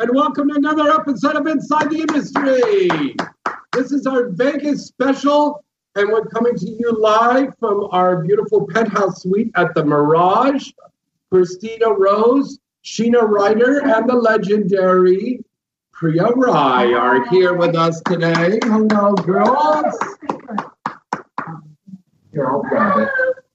[0.00, 3.14] And welcome to another episode of Inside the Industry.
[3.72, 5.64] This is our Vegas special,
[5.94, 10.70] and we're coming to you live from our beautiful penthouse suite at the Mirage.
[11.30, 15.44] Christina Rose, Sheena Ryder, and the legendary
[15.92, 18.58] Priya Rai are here with us today.
[18.64, 19.94] Hello, girls.
[22.32, 23.08] Here, I'll grab it.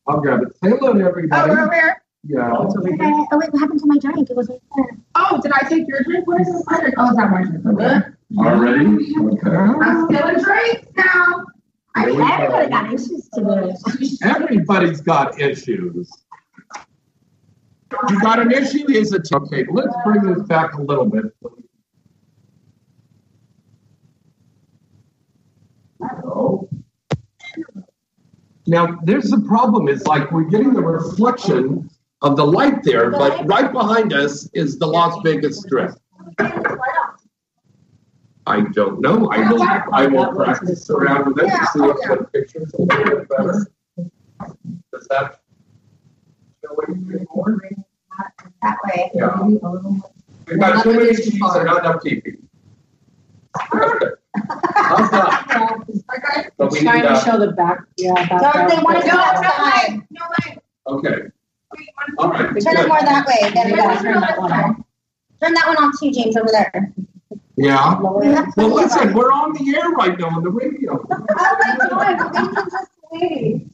[0.07, 0.49] I'll grab it.
[0.63, 1.49] Say hello to Oh, everybody.
[1.49, 2.01] we're over here.
[2.27, 2.51] Yeah.
[2.53, 2.97] Okay.
[3.31, 4.29] Oh, wait, what happened to my drink?
[4.29, 4.97] It was right there.
[5.13, 6.25] Oh, did I take your drink?
[6.27, 6.63] What is this?
[6.67, 7.65] Oh, it's not my drink.
[7.65, 7.99] Okay.
[8.37, 9.15] Already?
[9.15, 9.55] Okay.
[9.55, 11.45] I'm stealing drinks now.
[11.95, 12.25] I Here we go.
[12.25, 13.73] everybody got issues today.
[14.23, 16.09] Everybody's got issues.
[18.09, 18.89] You got an issue?
[18.91, 19.65] Is it okay?
[19.71, 21.25] Let's bring this back a little bit.
[26.21, 26.69] So,
[28.67, 31.89] Now, there's the problem is like we're getting the reflection
[32.25, 35.91] of the light there, but right behind us is the Las Vegas Strip.
[38.47, 39.29] I don't know.
[39.31, 39.61] I will,
[39.93, 43.67] I will practice around with it to see if the picture's a little bit better.
[44.91, 45.39] Does that
[46.63, 47.61] show anything more?
[48.63, 49.11] That way.
[49.13, 49.41] Yeah.
[50.47, 52.47] We've got too many sheets and not enough keeping.
[53.55, 55.45] How's that?
[56.17, 56.49] Okay.
[56.57, 58.69] But we Trying need, to uh, show the back, yeah, So back.
[58.69, 60.01] they want to go outside.
[60.11, 60.57] No way.
[60.87, 61.31] Okay, Wait,
[62.17, 62.49] all right.
[62.61, 63.51] Turn it more that way.
[63.53, 63.95] There we We go.
[64.01, 64.85] turn that one on.
[65.41, 66.93] Turn that one on too, James, over there.
[67.57, 67.99] Yeah.
[67.99, 68.19] Well,
[68.57, 71.05] Well, listen, we're on the air right now on the radio.
[71.09, 71.17] Oh
[71.97, 73.67] my God, they can just wait.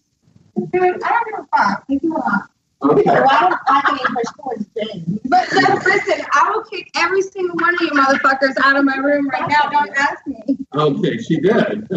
[0.72, 1.84] Dude, I don't give a fuck.
[1.90, 2.42] Leave me alone.
[2.84, 3.04] Okay.
[3.10, 5.20] Why don't I can push towards James?
[5.26, 8.96] But then, listen, I will kick every single one of you motherfuckers out of my
[8.98, 9.70] room right now.
[9.70, 10.58] Don't ask me.
[10.76, 11.88] Okay, she did.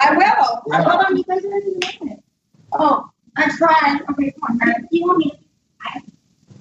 [0.00, 0.62] I will.
[0.72, 2.22] Oh, hold on, you guys are in a minute.
[2.72, 4.00] Oh, I tried.
[4.10, 4.88] Okay, come on.
[4.90, 5.32] You want me?
[5.82, 6.00] I...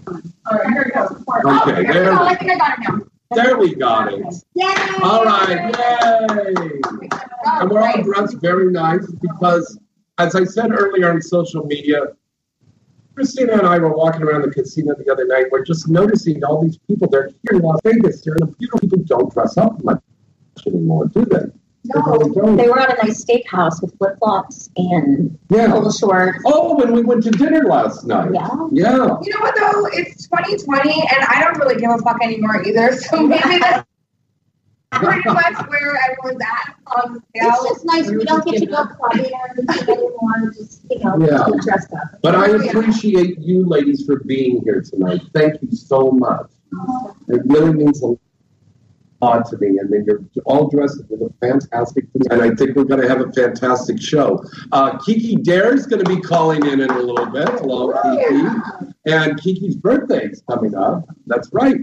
[0.08, 1.12] All right, here it goes.
[1.12, 2.26] Okay, here oh, we there go.
[2.26, 3.02] I think I got it now.
[3.32, 4.24] There we got it.
[4.54, 4.66] Yay!
[5.02, 6.82] All right, yay.
[7.46, 9.80] And we're all dressed very nice because,
[10.18, 12.02] as I said earlier on social media,
[13.16, 15.46] Christina and I were walking around the casino the other night.
[15.50, 17.08] We're just noticing all these people.
[17.10, 18.22] They're here in Las Vegas.
[18.22, 20.02] They're the beautiful people don't dress up much
[20.68, 21.46] anymore, do they?
[21.94, 22.64] They.
[22.64, 25.72] They were at a nice steakhouse with flip flops and Yeah.
[25.72, 26.40] polo shorts.
[26.46, 28.32] Oh, when we went to dinner last night.
[28.34, 28.48] Yeah.
[28.72, 29.18] Yeah.
[29.22, 29.86] You know what though?
[29.94, 32.94] It's 2020, and I don't really give a fuck anymore either.
[32.96, 33.86] So maybe that's
[34.92, 38.10] pretty much where everyone's at um, on the It's just nice.
[38.10, 39.32] We don't get to go clubbing
[39.90, 40.54] anymore.
[40.56, 41.46] Just, you know, Yeah.
[41.52, 42.20] get dressed up.
[42.22, 45.22] But I appreciate you ladies for being here tonight.
[45.34, 46.48] Thank you so much.
[47.28, 48.20] It really means a lot
[49.34, 49.78] to me.
[49.80, 53.22] And then you're all dressed with a fantastic, and I think we're going to have
[53.22, 54.44] a fantastic show.
[54.72, 57.50] Uh, Kiki Daire is going to be calling in in a little bit.
[57.50, 58.94] Hello, Kiki.
[59.06, 61.08] And Kiki's birthday is coming up.
[61.28, 61.78] That's right.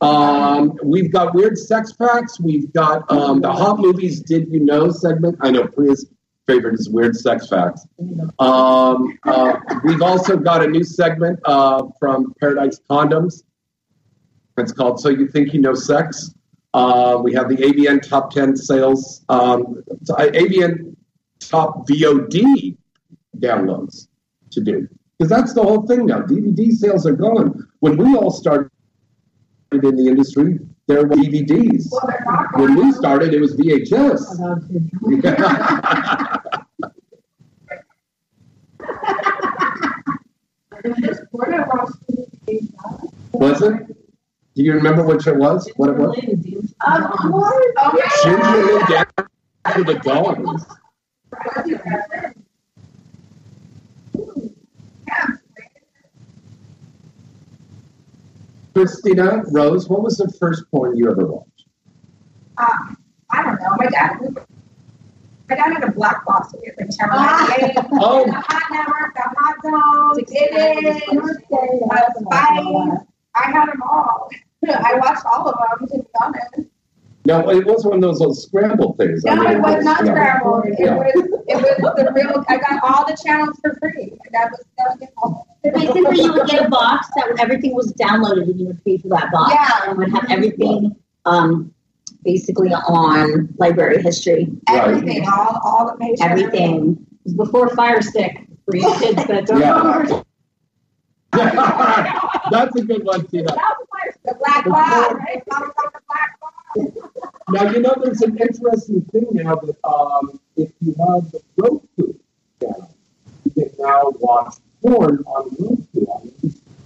[0.00, 2.38] Um, we've got weird sex facts.
[2.38, 4.20] We've got um, the hot movies.
[4.20, 5.38] Did you know segment?
[5.40, 6.06] I know Priya's
[6.46, 7.86] favorite is weird sex facts.
[8.38, 13.42] Um, uh, we've also got a new segment uh, from Paradise Condoms.
[14.56, 16.34] It's called So You Think You Know Sex.
[16.74, 20.30] Uh, we have the AVN Top 10 Sales, um, so, uh,
[21.40, 22.76] Top VOD
[23.38, 24.08] downloads
[24.50, 24.88] to do.
[25.18, 26.20] Because that's the whole thing now.
[26.20, 27.66] DVD sales are gone.
[27.80, 28.70] When we all started
[29.72, 31.86] in the industry, there were DVDs.
[31.90, 34.38] Well, they're not When we started, it was VHS.
[43.32, 43.97] was it?
[44.58, 45.70] Do you remember which it was?
[45.76, 46.18] What it was?
[46.84, 47.64] Of course.
[47.86, 48.08] Okay.
[48.24, 49.06] Gingerly down
[49.76, 50.64] to the dogs.
[58.74, 61.64] Christina Rose, what was the first porn you ever watched?
[62.56, 62.66] Uh,
[63.30, 63.76] I don't know.
[63.78, 64.18] My dad.
[65.48, 68.26] My dad had a black box with like channel 98, Oh.
[68.26, 73.06] the hot network, the hot zone, it is, uh, Spice.
[73.34, 74.28] I had them all.
[74.66, 76.70] I watched all of them, to be honest.
[77.26, 79.24] No, it wasn't one of those little scramble things.
[79.26, 80.12] I No, mean, it was not yeah.
[80.12, 80.64] scrambled.
[80.66, 80.94] It Yeah.
[80.96, 82.44] was it was the real.
[82.48, 84.14] I got all the channels for free.
[84.32, 88.44] That was that was So basically, you would get a box that everything was downloaded,
[88.44, 89.52] and you would pay for that box.
[89.54, 89.90] Yeah.
[89.90, 90.96] And would have everything
[91.26, 91.72] um,
[92.24, 94.48] basically on library history.
[94.68, 94.88] Right.
[94.88, 96.20] Everything, all, all the pages.
[96.22, 96.96] Everything.
[97.24, 100.04] It was before Fire Stick for you kids that don't Yeah.
[100.08, 100.24] know.
[101.32, 103.54] That's a good one, Tina.
[104.24, 105.42] The black cloud, right?
[105.50, 107.32] Talking about the black cloud.
[107.50, 112.14] Now, you know, there's an interesting thing now that um, if you have the Roku
[112.60, 112.94] channel,
[113.44, 116.06] you can now watch porn on Roku.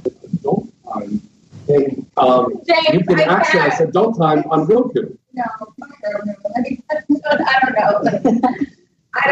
[0.05, 1.21] It's adult time.
[1.69, 2.61] And um,
[2.93, 3.91] you can I access can't.
[3.91, 5.17] adult time on Roku.
[5.33, 6.35] No, I don't know.
[7.25, 8.43] I don't know.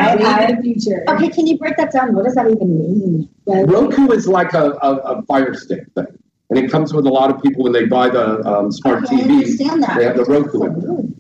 [0.01, 0.47] I I don't know.
[0.49, 1.05] in the future.
[1.09, 2.15] Okay, can you break that down?
[2.15, 3.29] What does that even mean?
[3.47, 6.07] Roku is like a, a, a Fire Stick thing.
[6.51, 9.17] And it comes with a lot of people when they buy the um, smart Okay,
[9.17, 9.97] I understand that.
[9.97, 11.15] They have the Roku in.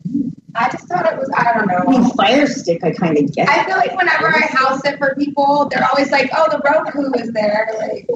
[0.56, 2.08] I just thought it was, I don't I mean, know.
[2.10, 3.48] Fire Stick, I kind of get.
[3.48, 7.12] I feel like whenever I house it for people, they're always like, oh, the Roku
[7.20, 7.68] is there.
[7.78, 8.08] Like,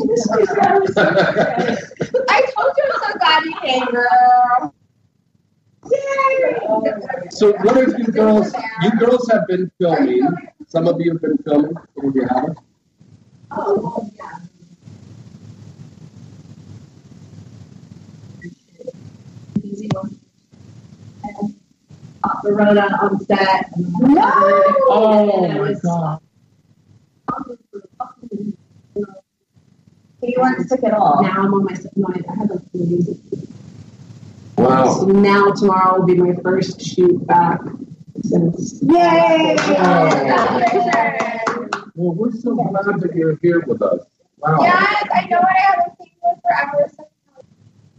[2.28, 4.74] I told you I'm so glad you came, girl.
[5.92, 6.58] Yay!
[7.30, 8.52] So what have you girls,
[8.82, 10.26] you girls have been filming,
[10.74, 12.58] some of you have been filming, some of you haven't.
[13.52, 14.38] Oh, yeah.
[19.62, 20.18] Easy one.
[21.22, 21.54] And
[22.24, 23.70] Off the road on, on set.
[23.76, 24.22] No!
[24.88, 26.20] Oh, And my was- God.
[30.22, 31.22] You once took it all.
[31.22, 33.16] Now I'm on my, no, I I have a few music.
[34.56, 34.90] Wow.
[34.94, 37.93] So now tomorrow will be my first shoot back since.
[38.22, 39.56] Yay!
[41.96, 44.02] Well, we're so glad that you're here with us.
[44.38, 44.58] Wow.
[44.60, 47.08] Yes, I know I haven't seen you forever since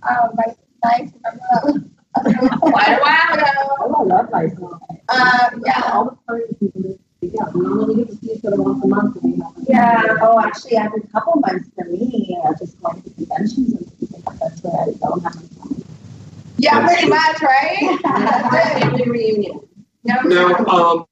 [0.03, 2.59] um, my nice, remember that?
[2.62, 3.45] Quite a while ago.
[3.79, 4.81] Oh, I love myself.
[5.09, 5.81] Um, yeah.
[5.91, 7.51] All the parties people live together.
[7.56, 9.15] We only get to see each other once a month.
[9.23, 10.17] and we have- Yeah.
[10.21, 14.38] Oh, actually, every couple months for me, uh, just going to conventions and stuff.
[14.39, 15.83] That's where I don't have my time.
[16.57, 17.17] Yeah, That's pretty true.
[17.17, 18.00] much, right?
[18.51, 18.81] That's it.
[18.83, 19.59] Family reunion.
[20.06, 21.06] No, Now, um,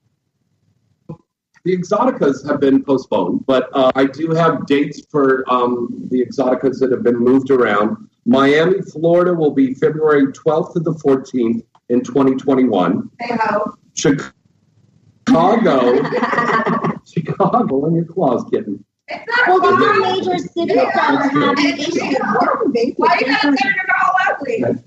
[1.65, 6.79] the Exxxoticas have been postponed, but uh, I do have dates for um, the Exxxoticas
[6.79, 8.09] that have been moved around.
[8.25, 13.09] Miami, Florida will be February 12th to the 14th in 2021.
[13.21, 13.73] Say ho.
[13.93, 14.33] Chicago,
[17.05, 18.83] Chicago, in your claws, kitten.
[19.07, 20.91] It's not Well, these are major cities Yeah.
[20.93, 21.93] that are having issues.
[21.95, 22.13] true.
[22.97, 24.83] Why you gotta say it all ugly?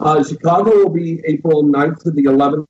[0.00, 2.66] Uh, Chicago will be April 9th to the 11th,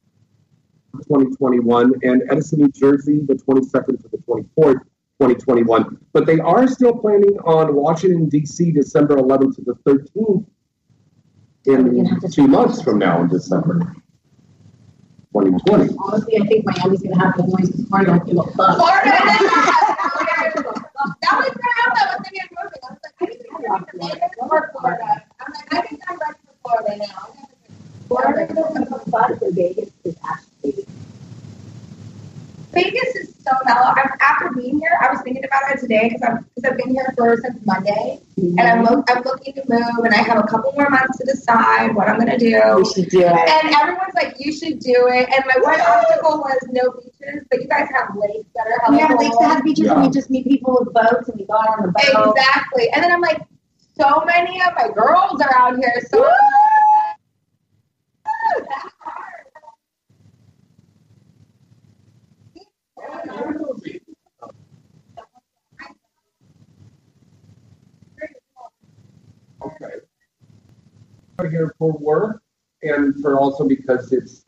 [0.92, 4.80] 2021, and Edison, New Jersey, the 22nd to the 24th,
[5.20, 5.98] 2021.
[6.12, 10.46] But they are still planning on Washington, D.C., December 11th to the 13th,
[11.66, 13.78] in have to- two months from now in December
[15.32, 15.94] 2020.
[15.98, 18.10] Honestly, I think Miami's gonna have the noise party.
[18.10, 18.76] I don't give a fuck.
[18.76, 19.10] Florida.
[21.22, 22.80] That was the house I was thinking of moving.
[22.82, 25.24] I was like, I think I'm going to Florida.
[25.40, 27.51] I'm like, I think I'm ready for Florida now.
[28.12, 30.86] Florida doesn't come fun for Vegas is actually.
[32.72, 33.92] Vegas is so mellow.
[33.96, 36.90] I'm, after being here, I was thinking about it today because I'm because I've been
[36.90, 38.58] here for since Monday, mm-hmm.
[38.58, 41.24] and I'm look, I'm looking to move, and I have a couple more months to
[41.24, 42.60] decide what I'm gonna do.
[42.76, 43.32] We should do it.
[43.32, 45.28] And everyone's like, you should do it.
[45.32, 48.96] And my one obstacle was no beaches, but you guys have lakes that are hella
[48.96, 51.46] We have lakes that have beaches and we just meet people with boats and we
[51.46, 52.34] go out on the boat.
[52.36, 52.88] Exactly.
[52.92, 53.40] And then I'm like,
[53.98, 56.02] so many of my girls are out here.
[56.10, 56.26] So
[69.64, 69.94] Okay.
[71.38, 72.42] We're here for work
[72.82, 74.44] and for also because it's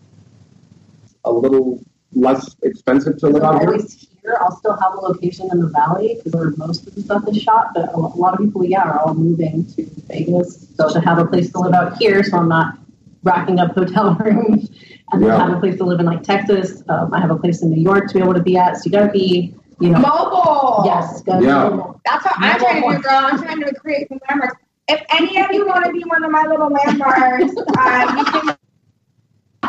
[1.24, 1.82] a little
[2.12, 3.68] less expensive to live out here.
[3.70, 7.02] Always here, I'll still have a location in the valley because where most of the
[7.02, 9.84] stuff is shot, but a lo- a lot of people, yeah, are all moving to
[10.08, 10.68] Vegas.
[10.76, 12.78] So to have a place to live out here, so I'm not
[13.24, 14.70] racking up hotel rooms
[15.12, 15.38] and then Yeah.
[15.46, 16.82] have a place to live in like Texas.
[16.88, 18.76] Um, I have a place in New York to be able to be at.
[18.76, 20.82] So you gotta be, you know, mobile.
[20.84, 21.68] yes, gotta Yeah.
[21.70, 22.00] mobile.
[22.04, 23.12] That's what I'm trying to do, girl.
[23.24, 24.56] I'm trying to create some landmarks.
[24.86, 28.56] If any of you want to be one of my little landmarks, uh, you can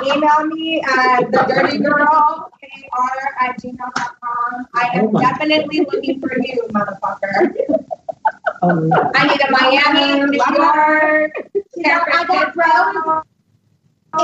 [0.03, 2.51] email me at the dirty girl
[3.39, 4.67] at gmail.com.
[4.75, 7.55] I Oh am my- definitely looking for you, motherfucker.
[8.61, 13.21] Um, I need a Miami, New York, You know, I got bro.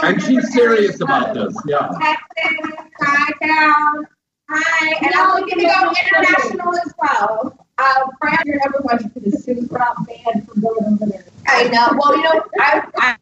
[0.03, 1.89] And she's serious about this, yeah.
[1.99, 4.07] Texas, Chi-Town.
[4.49, 7.67] Hi, and I'm looking to go international as well.
[7.77, 11.25] Um, France, you're number one for the super band for going over there.
[11.47, 11.97] I know.
[11.97, 13.17] Well, you know, I, I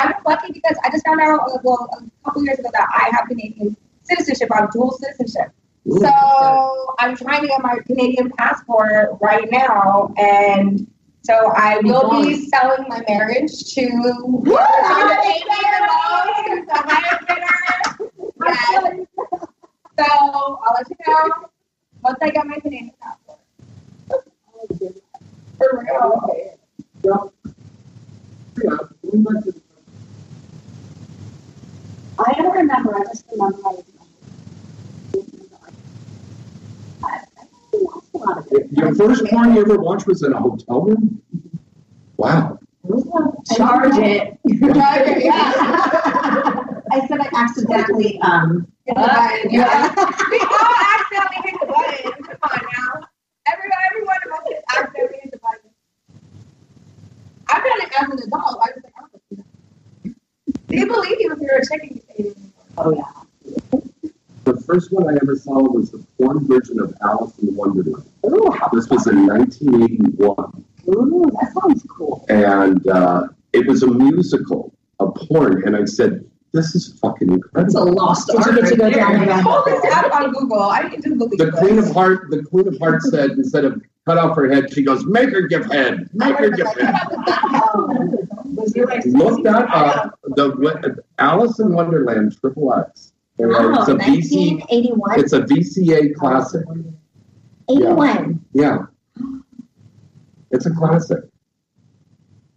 [0.00, 3.14] I'm lucky because I just found out uh, well a couple years ago that I
[3.14, 4.50] have Canadian citizenship.
[4.52, 5.52] I have dual citizenship.
[5.88, 5.98] Ooh.
[5.98, 10.86] So I'm trying to get my Canadian passport right now, and
[11.22, 16.66] So I will be selling my marriage to whoever's gonna pay me the most, who's
[16.66, 17.56] the highest bidder.
[18.46, 19.06] Yes.
[19.98, 21.22] So I'll let you know
[22.02, 23.18] once I get my financial out.
[25.58, 27.32] For real.
[32.18, 33.94] I don't remember, I just remember I lost a lot of it.
[38.70, 41.22] Your first porn you ever watched was in a hotel room?
[42.16, 42.58] Wow.
[43.56, 44.38] Charge it.
[44.44, 45.52] Yeah.
[46.92, 49.94] I said I accidentally, um, Hit the button, yeah.
[50.30, 52.12] We all accidentally hit the button.
[52.24, 53.06] Come on now.
[53.46, 55.70] Every, every one of us has accidentally hit the button.
[57.48, 58.32] I've done it as an adult.
[58.32, 59.10] I was like, oh.
[60.68, 62.00] Do you believe you if you were a chicken?
[62.18, 62.34] you say
[62.78, 63.80] oh yeah.
[64.50, 68.04] The first one I ever saw was the porn version of Alice in Wonderland.
[68.26, 70.64] Ooh, how This was in 1981.
[70.88, 72.24] Ooh, that sounds cool.
[72.28, 77.64] and uh, it was a musical, a porn, and I said, "This is fucking incredible.
[77.66, 79.42] It's a incredible." lost Did art get to go right down there.
[79.42, 80.58] Pull this up on Google.
[80.62, 81.94] I need to believe The Queen of this.
[81.94, 85.30] Heart, the Queen of Heart said, instead of cut off her head, she goes, "Make
[85.30, 86.94] her give head, make her give head."
[88.56, 89.04] Was you like?
[89.06, 90.18] Look that up.
[90.24, 93.09] The Alice in Wonderland Triple X.
[93.48, 94.58] Wow, it's a VC.
[94.58, 95.20] 1981.
[95.20, 96.64] It's a VCA classic.
[97.70, 98.44] 81.
[98.52, 98.78] Yeah,
[100.50, 101.18] it's a classic.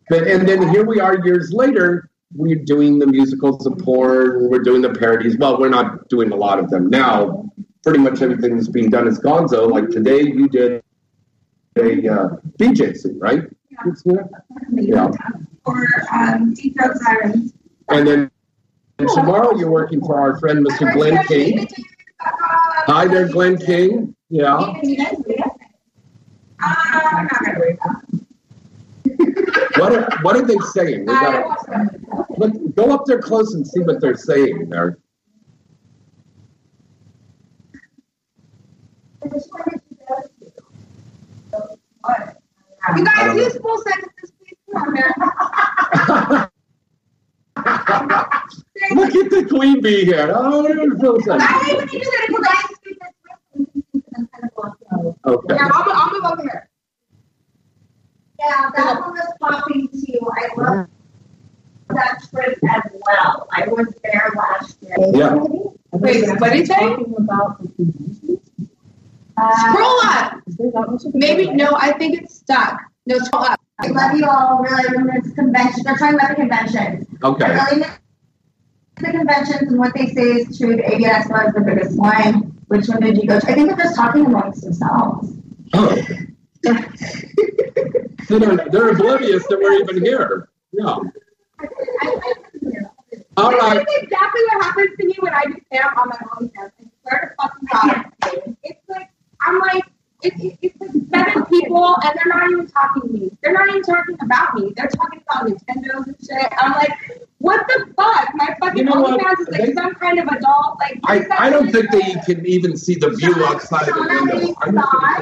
[0.09, 2.09] But, and then here we are years later.
[2.35, 4.49] We're doing the musicals of porn.
[4.49, 5.37] We're doing the parodies.
[5.37, 7.49] Well, we're not doing a lot of them now.
[7.83, 9.69] Pretty much everything that's being done is Gonzo.
[9.69, 10.83] Like today, you did
[11.77, 13.43] a uh, BJ scene, right?
[14.71, 15.11] Yeah.
[15.65, 17.53] Or um, Deep Throat Sirens.
[17.89, 18.31] And then
[18.99, 20.93] tomorrow, you're working for our friend Mr.
[20.93, 21.67] Glenn King.
[22.19, 24.15] Hi there, Glenn King.
[24.29, 24.55] Yeah.
[26.59, 28.13] I'm not gonna read that.
[29.77, 31.01] What are, what are they saying?
[31.01, 31.89] We gotta,
[32.37, 34.97] look, go up there close and see what they're saying there.
[42.95, 44.57] You guys use full sentences, please.
[44.73, 44.93] Come on,
[46.29, 46.49] man.
[47.55, 50.31] Look at the queen bee here.
[50.35, 53.13] Oh, it feels I like- don't even need to say it because I speak this
[55.25, 55.55] Okay.
[55.55, 56.69] Yeah, I'll, I'll move over here.
[58.39, 60.19] Yeah, that one was popping too.
[60.35, 60.87] I love
[61.89, 63.47] that trip as well.
[63.51, 64.95] I was there last year.
[65.13, 65.35] Yeah.
[65.91, 66.75] Wait, what did you say?
[66.79, 68.39] Talking about the?
[69.37, 70.41] Uh, Scroll up.
[70.47, 72.79] Is there that much of a- Maybe, no, I think it's stuck.
[73.05, 73.59] No, scroll up.
[73.79, 74.59] I love you all.
[74.59, 77.05] Really, when it's convention, they're talking about the convention.
[77.23, 77.45] Okay.
[77.45, 77.99] I really miss
[78.97, 80.75] the conventions and what they say is true.
[80.77, 82.53] The ABS was the biggest one.
[82.67, 83.51] Which one did you go to?
[83.51, 85.33] I think they're just talking amongst themselves.
[85.73, 85.95] Oh.
[86.61, 90.47] They don't, they're oblivious that we're even here.
[90.71, 90.99] Yeah.
[93.35, 93.85] All right.
[93.85, 96.51] This is exactly what happens to me when I just stand on my own.
[96.57, 96.69] I
[97.01, 98.05] swear to fucking God.
[98.63, 99.09] It's like,
[99.41, 99.83] I'm like,
[100.23, 100.91] it, it, it's like
[101.27, 103.31] seven people and they're not even talking to me.
[103.41, 104.71] They're not even talking about me.
[104.75, 106.51] They're talking about Nintendos and shit.
[106.57, 106.91] I'm like,
[107.39, 108.29] what the fuck?
[108.35, 109.05] My fucking You know?
[109.05, 110.99] OnlyFans is like They- some kind of adult, like.
[111.03, 113.95] what is that I, I don't think they can even see the view outside of
[113.95, 114.55] the window.
[114.61, 114.71] I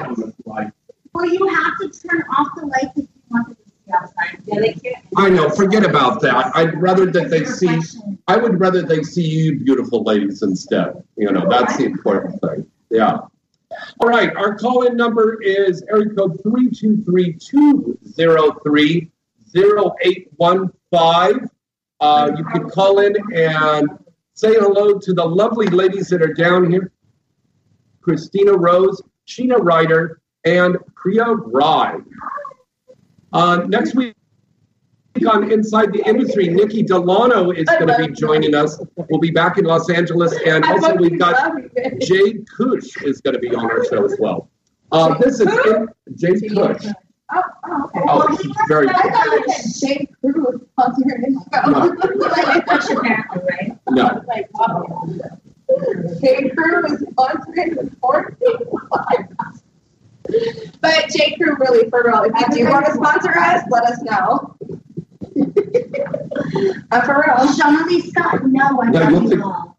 [0.03, 0.73] don't think they can.
[1.13, 4.37] Well, you have to turn off the lights if you want to see outside.
[4.45, 5.05] Yeah, they can't.
[5.17, 6.55] I know, forget about that.
[6.55, 7.79] I'd rather that they see,
[8.29, 11.03] I would rather they see you beautiful ladies instead.
[11.17, 12.65] You know, that's the important thing.
[12.89, 13.17] Yeah.
[13.99, 19.11] All right, our call-in number is area code three two three two zero three
[19.49, 21.47] zero eight one five.
[21.99, 23.87] Uh, you can call in and
[24.33, 26.91] say hello to the lovely ladies that are down here.
[28.01, 31.99] Christina Rose, Sheena Ryder, and Priya Rai.
[33.31, 34.15] Uh, next week
[35.27, 38.81] on Inside the Industry, Nikki Delano is going to be joining us.
[38.95, 41.53] We'll be back in Los Angeles, and also we've got.
[41.99, 44.49] Jade Kush is going to be on our show as well.
[44.91, 45.49] Uh, this is
[46.15, 46.85] Jade Kush.
[47.33, 48.01] Oh, oh, okay.
[48.09, 51.33] Oh, she's very I thought it was Jake Crew was sponsoring it.
[52.29, 53.77] Like Bush apparently, right?
[53.89, 54.21] No,
[54.55, 55.07] oh.
[56.21, 56.49] J.
[56.49, 58.35] Crew is sponsoring the fourth
[60.81, 61.35] But J.
[61.37, 62.23] Crew really for real.
[62.23, 64.57] If you do want to sponsor us, let us know.
[66.91, 67.47] Uh, for real.
[67.53, 69.77] Shauna Scott, no, I No, love you'll think- all.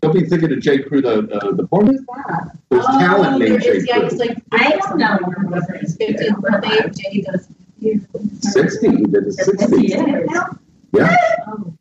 [0.00, 0.82] don't be thinking of J.
[0.82, 1.86] Crew, the, the, the porn.
[1.88, 2.56] Who's that?
[2.70, 3.68] There's talent Oh, named there J.
[3.70, 4.18] is, yeah, Crew.
[4.18, 5.18] like, I don't know.
[5.20, 7.48] remember his 50th birthday, Jay does.
[8.40, 9.86] 60, he did a 60.
[10.92, 11.16] Yeah.
[11.46, 11.74] Oh.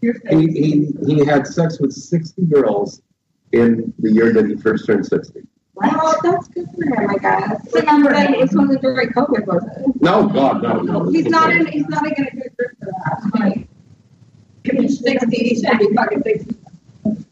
[0.00, 3.02] He, he, he had sex with 60 girls
[3.52, 5.40] in the year that he first turned 60.
[5.80, 7.66] Well, that's good for him, I guess.
[7.66, 8.42] It's a number Then game.
[8.42, 10.02] It's only during COVID, was it?
[10.02, 11.08] No, God, no, no.
[11.10, 13.30] He's not in, he's not in a good group for that.
[13.34, 13.68] Like,
[14.64, 16.56] if he's sixty, he should be fucking sixty.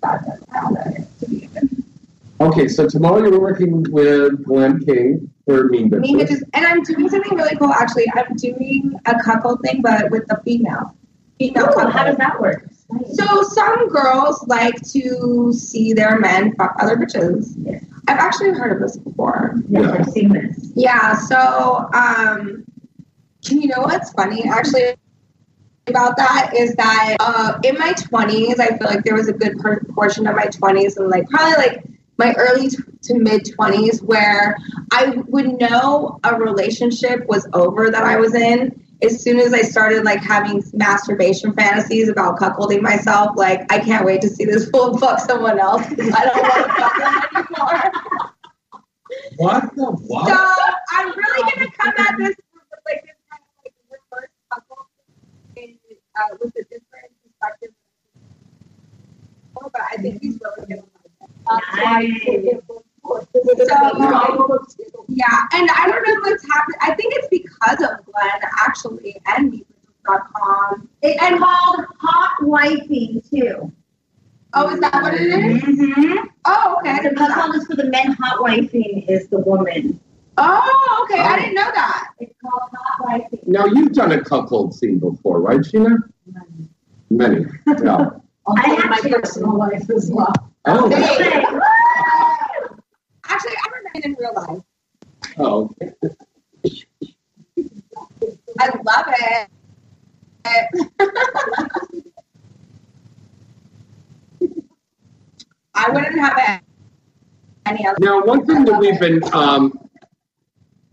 [0.03, 1.85] That doesn't happen.
[2.39, 6.31] Okay, so tomorrow you're working with Glenn King for Mean Me, which Business.
[6.31, 8.07] is, and I'm doing something really cool, actually.
[8.15, 10.95] I'm doing a cuckold thing, but with the female.
[11.39, 12.69] Female Ooh, how does that work?
[13.15, 17.55] So some girls like to see their men fuck other bitches.
[17.59, 17.81] Yeah.
[18.09, 19.55] I've actually heard of this before.
[19.69, 20.73] Yes, I've seen this.
[20.75, 22.65] Yeah, so um
[23.49, 24.97] you know what's funny actually
[25.87, 29.57] about that is that uh in my 20s I feel like there was a good
[29.95, 31.85] portion of my 20s and like probably like
[32.19, 34.57] my early to mid 20s where
[34.91, 39.63] I would know a relationship was over that I was in as soon as I
[39.63, 44.69] started like having masturbation fantasies about cuckolding myself, like I can't wait to see this
[44.73, 45.87] fool fuck someone else.
[45.87, 47.93] I don't want to fuck them anymore.
[49.37, 50.75] What the So?
[50.91, 54.89] I'm really gonna come at this with like this kind of like reverse couple
[55.57, 55.79] in,
[56.17, 57.71] uh, with a different perspective.
[59.57, 60.83] Oh, but I think he's really gonna
[61.49, 62.65] like it.
[62.67, 62.86] So,
[65.09, 66.77] yeah, and I don't know what's happened.
[66.81, 70.89] I think it's because of Glenn actually and MeanBitches.com.
[71.03, 73.73] It's called hot wifing too.
[74.55, 75.63] Oh, is that what it is?
[75.63, 76.27] Mm-hmm.
[76.47, 76.91] Oh, okay.
[76.91, 77.61] I The didn't know cuckold that.
[77.61, 80.01] is for the men, hot wifing is the woman.
[80.39, 81.21] Oh, okay.
[81.21, 82.09] I didn't know that.
[82.21, 83.47] It's called hot wifing.
[83.47, 85.97] Now you've done a cuckold scene before, right, Sheena?
[87.11, 87.45] Many.
[87.67, 88.11] Yeah.
[88.49, 90.33] I Also, my personal life as well.
[90.67, 90.89] Oh.
[93.29, 94.63] Actually, I remember it in real life.
[95.39, 95.71] Oh.
[98.59, 99.49] I love it.
[105.75, 106.63] I wouldn't have
[107.67, 107.97] any other.
[108.01, 109.79] Now, one thing that we've been um,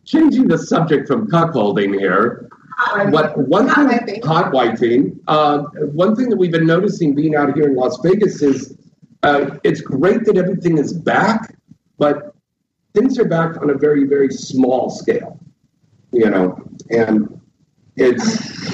[0.06, 2.50] changing the subject from cuckolding here.
[3.10, 5.20] What one Hot thing, hot wifing.
[5.28, 5.60] Uh,
[5.94, 8.76] one thing that we've been noticing being out here in Las Vegas is
[9.22, 11.56] uh, it's great that everything is back,
[12.04, 12.36] but
[12.94, 15.40] things are back on a very very small scale.
[16.12, 16.48] You know,
[16.90, 17.40] and
[17.96, 18.26] it's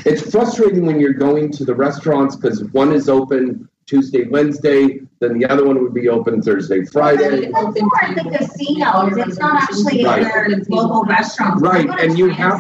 [0.10, 5.38] it's frustrating when you're going to the restaurants because one is open Tuesday, Wednesday, then
[5.38, 7.46] the other one would be open Thursday, Friday.
[7.46, 9.18] It's more at the casinos.
[9.28, 10.24] It's not actually in Right.
[10.24, 11.62] their local restaurants.
[11.62, 12.60] Right, and you have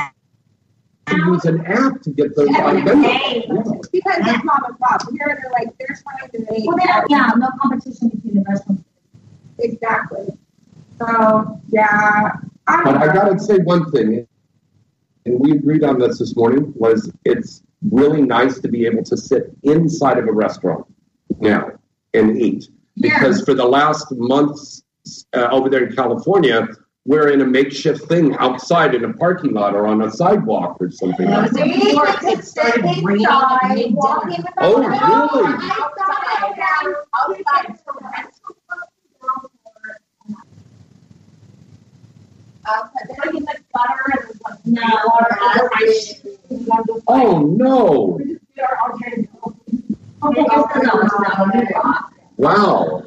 [1.08, 3.06] to use an app to get those Yeah, items.
[3.06, 3.46] okay.
[3.98, 5.02] Because it's mom and pop.
[5.12, 8.84] Here they're like they're trying to make Well, there- yeah, no competition between the restaurants.
[9.60, 10.26] exactly.
[11.00, 12.32] So yeah,
[12.68, 14.28] I But don't I gotta say one thing,
[15.26, 19.16] and we agreed on this this morning, was it's really nice to be able to
[19.18, 20.86] sit inside of a restaurant
[21.40, 21.72] now
[22.14, 22.70] and eat.
[22.98, 24.84] Because for the last months
[25.34, 26.68] uh, over there in California,
[27.06, 30.92] we're in a makeshift thing outside in a parking lot or on a sidewalk or
[30.92, 31.28] something.
[31.28, 31.68] I like was that.
[31.68, 34.44] in New York, it started raining at midday.
[34.58, 35.54] Oh, really?
[37.16, 37.79] Outside,
[47.08, 48.20] Oh, no.
[52.38, 53.04] Wow.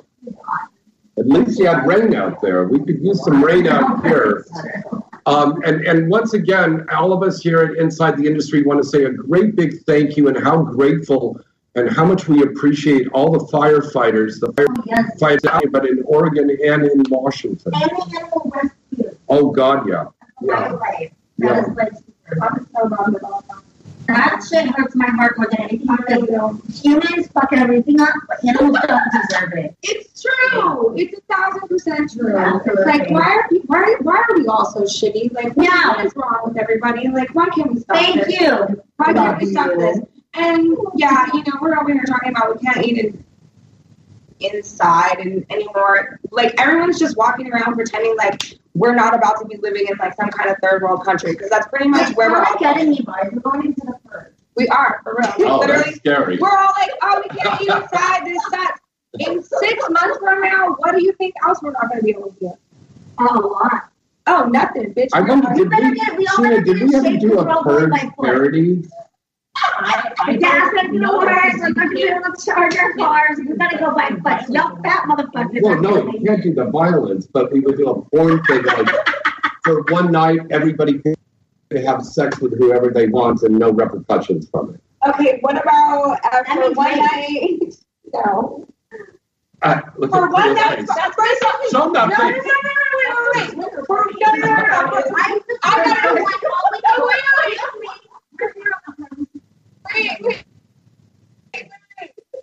[1.19, 2.65] At least you had rain out there.
[2.65, 4.47] We could use some rain out here.
[5.27, 8.89] Um, and, and once again, all of us here at Inside the Industry want to
[8.89, 11.41] say a great big thank you and how grateful
[11.75, 17.03] and how much we appreciate all the firefighters, the firefighters, but in Oregon and in
[17.09, 17.73] Washington.
[19.33, 20.05] Oh, God, yeah.
[20.43, 20.77] Yeah.
[21.39, 21.53] Yeah.
[21.55, 21.93] That is like,
[22.43, 23.63] I'm so bummed about that.
[24.09, 28.77] That shit hurts my heart more than anything because humans fucking everything up, but animals
[28.87, 29.77] don't deserve it.
[29.83, 30.95] It's true.
[30.97, 32.37] It's a thousand percent true.
[32.37, 32.85] Absolutely.
[32.85, 35.33] Like why are we, why why are we all so shitty?
[35.33, 35.89] Like what- Yeah.
[35.97, 37.09] what is wrong with everybody?
[37.09, 38.07] Like why can't we stop this?
[38.07, 38.41] Thank this?
[38.41, 38.83] you.
[38.97, 39.79] Why can't we stop you.
[39.79, 39.99] this?
[40.35, 43.25] And yeah, you know, we're over here talking about we can't eat in,
[44.45, 46.19] inside and anymore.
[46.31, 48.43] Like everyone's just walking around pretending like
[48.75, 51.51] we're not about to be living in like some kind of third world country because
[51.51, 53.29] that's pretty much It's where we're all getting me, guys.
[53.33, 54.35] We're going into the third.
[54.57, 55.51] we are for real.
[55.51, 56.39] Oh, Literally, that's scary.
[56.39, 58.79] we're all like, oh, we can't eat inside this that.
[59.19, 62.11] In six months from now, what do you think else we're not going to be
[62.13, 62.53] able to do?
[63.19, 63.91] A lot.
[64.27, 65.09] Oh, nothing, bitch.
[65.13, 67.63] I We're wonder, did we, get- we all Sheena, did we ever do a control
[67.65, 68.25] purge by foot.
[68.25, 68.85] parody?
[70.39, 70.62] Gas
[70.95, 71.53] ain't gonna work.
[71.55, 73.39] We're not gonna charge our cars.
[73.39, 74.49] We gotta go by foot.
[74.51, 75.63] Yup, that motherfucker.
[75.63, 78.89] Well, no, you can't do the violence, but we would do a porn thing like
[79.65, 81.15] for one night, everybody could
[81.85, 84.81] have sex with whoever they want and no repercussions from it.
[85.09, 87.75] Okay, what about uh, That for one night?
[88.13, 88.67] No.
[89.63, 90.89] Uh, look For at one Leah's night, face.
[90.97, 91.71] that's very something.
[91.71, 92.43] Show No, that no, no, no, face.
[92.45, 93.87] no, no, wait, wait, wait.
[93.87, 95.03] For, no, no, no, no, no.
[95.17, 96.33] I, I gotta do one.
[96.85, 97.97] No, wait, wait, wait.
[98.41, 99.23] Wait, wait.
[99.95, 100.45] Wait, wait.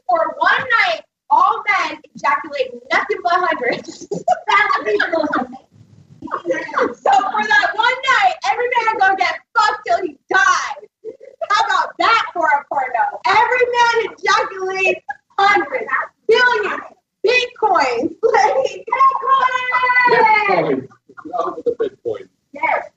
[0.10, 4.00] For one night, all men ejaculate nothing but hundreds.
[4.10, 4.22] so
[7.12, 10.90] for that one night, every man gonna get fucked till he dies.
[11.52, 13.20] How about that for a porno?
[13.28, 15.06] Every man ejaculates
[15.38, 15.86] hundreds,
[16.28, 16.82] billions,
[17.26, 18.86] bitcoins, like
[20.10, 20.88] bitcoin.
[21.28, 21.64] Bitcoin.
[21.64, 22.28] The Bitcoin.
[22.54, 22.90] Yes.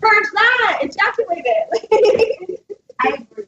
[0.00, 1.66] First not ejaculated.
[3.00, 3.46] I agree.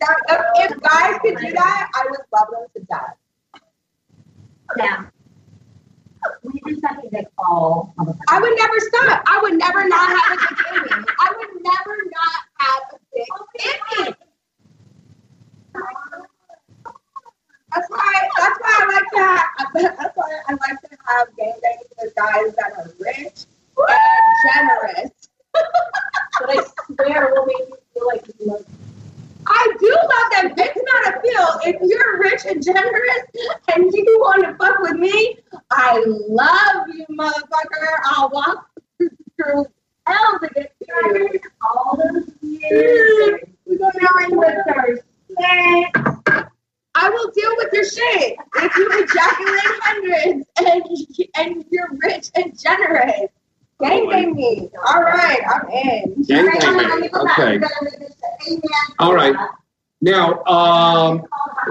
[0.00, 3.16] That, if, guys could do that, I would love them to death.
[4.76, 5.06] Yeah.
[6.42, 7.94] We do something that's all.
[8.28, 9.22] I would never stop.
[9.26, 11.04] I would never not have a dick in me.
[11.20, 14.14] I would never not have a dick in me.
[17.74, 18.28] That's why.
[18.36, 19.96] That's why I like to have.
[19.98, 25.10] That's why I like to have game dates with guys that are rich and generous.
[26.40, 26.62] But I
[26.94, 28.64] swear will make you feel like you love
[29.50, 30.66] I do love them.
[30.66, 31.74] It's not a feel.
[31.74, 33.22] If you're rich and generous
[33.74, 35.38] and you want to fuck with me,
[35.70, 37.98] I love you, motherfucker.
[38.04, 39.66] I'll walk through
[40.06, 41.40] hell to get to you.
[41.62, 43.40] All those years.
[43.66, 45.90] We go down with shit.
[46.94, 50.82] I will deal with your shit if you ejaculate hundreds and
[51.36, 53.30] and you're rich and generous.
[53.80, 54.68] Gang bang me.
[54.88, 56.22] All right, I'm in.
[56.22, 57.08] Gang Right, bang me me.
[57.08, 57.38] go back.
[57.38, 57.52] Okay.
[57.52, 58.60] We're gonna make this a amen.
[58.98, 59.36] All right.
[60.00, 61.22] Now, um,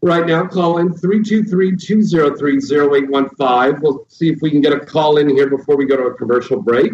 [0.00, 3.80] Right now, call in 323-203-0815.
[3.80, 6.14] We'll see if we can get a call in here before we go to a
[6.14, 6.92] commercial break.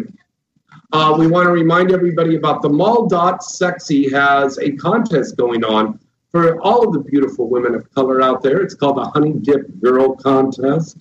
[0.91, 5.63] Uh, we want to remind everybody about the Mall Dot Sexy has a contest going
[5.63, 5.99] on
[6.31, 8.61] for all of the beautiful women of color out there.
[8.61, 10.97] It's called the Honey Dip Girl Contest.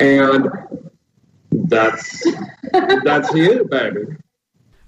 [0.00, 0.48] And
[1.50, 2.24] that's
[3.04, 4.16] that's it, baby.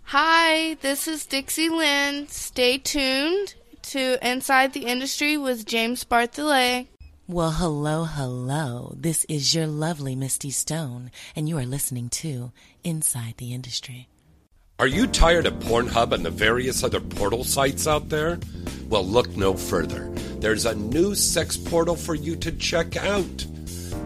[0.05, 2.29] Hi, this is Dixie Lynn.
[2.29, 6.89] Stay tuned to Inside the Industry with James Bartholet.
[7.33, 8.93] Well, hello, hello.
[8.97, 12.51] This is your lovely Misty Stone, and you are listening to
[12.83, 14.09] Inside the Industry.
[14.81, 18.41] Are you tired of Pornhub and the various other portal sites out there?
[18.89, 20.09] Well, look no further.
[20.41, 23.47] There's a new sex portal for you to check out.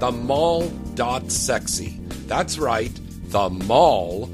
[0.01, 2.01] The Mall.sexy.
[2.27, 2.93] That's right,
[3.31, 4.29] the Mall.sexy.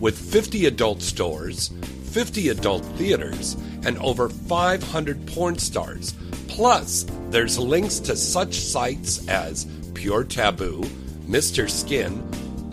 [0.00, 1.70] With 50 adult stores,
[2.16, 6.14] 50 adult theaters, and over 500 porn stars.
[6.48, 10.80] Plus, there's links to such sites as Pure Taboo,
[11.28, 11.68] Mr.
[11.68, 12.22] Skin,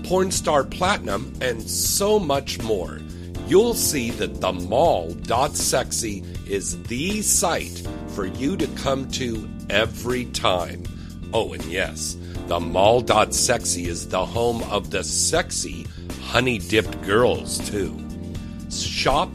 [0.03, 3.01] Pornstar Platinum, and so much more.
[3.45, 10.83] You'll see that the mall.sexy is the site for you to come to every time.
[11.33, 12.15] Oh, and yes,
[12.47, 15.85] the mall.sexy is the home of the sexy
[16.21, 18.02] honey dipped girls, too.
[18.81, 19.29] Shop,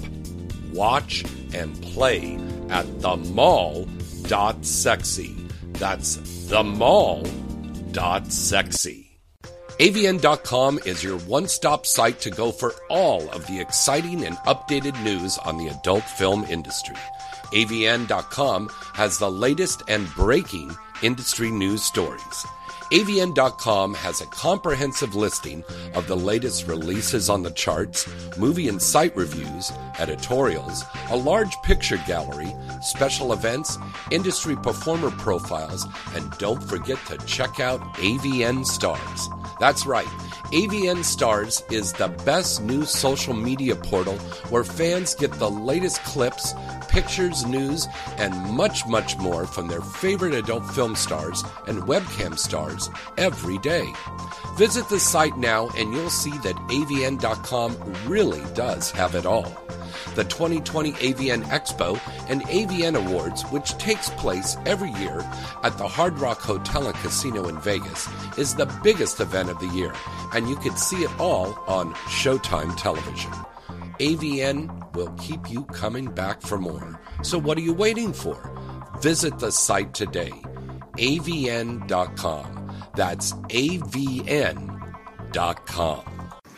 [0.73, 1.25] watch,
[1.55, 2.39] and play
[2.71, 3.87] at the mall.sexy.
[5.75, 6.17] That's
[6.49, 7.45] the mall.sexy.
[9.79, 15.01] AVN.com is your one stop site to go for all of the exciting and updated
[15.05, 16.97] news on the adult film industry.
[17.53, 22.47] AVN.com has the latest and breaking industry news stories.
[22.91, 25.63] AVN.com has a comprehensive listing
[25.95, 31.99] of the latest releases on the charts, movie and site reviews, editorials, a large picture
[32.07, 33.77] gallery, special events,
[34.11, 39.29] industry performer profiles, and don't forget to check out AVN Stars.
[39.59, 40.07] That's right.
[40.53, 44.17] AVN Stars is the best new social media portal
[44.51, 46.55] where fans get the latest clips,
[46.89, 52.89] pictures, news, and much, much more from their favorite adult film stars and webcam stars
[53.19, 53.93] every day.
[54.57, 59.47] Visit the site now and you'll see that AVN.com really does have it all.
[60.15, 65.21] The 2020 AVN Expo and AVN Awards, which takes place every year
[65.63, 69.69] at the Hard Rock Hotel and Casino in Vegas, is the biggest event of the
[69.69, 69.93] year,
[70.33, 73.33] and you can see it all on Showtime television.
[73.99, 77.01] AVN will keep you coming back for more.
[77.23, 78.39] So what are you waiting for?
[79.01, 80.33] Visit the site today,
[80.97, 82.55] avn.com.
[82.95, 84.69] That's avn.com.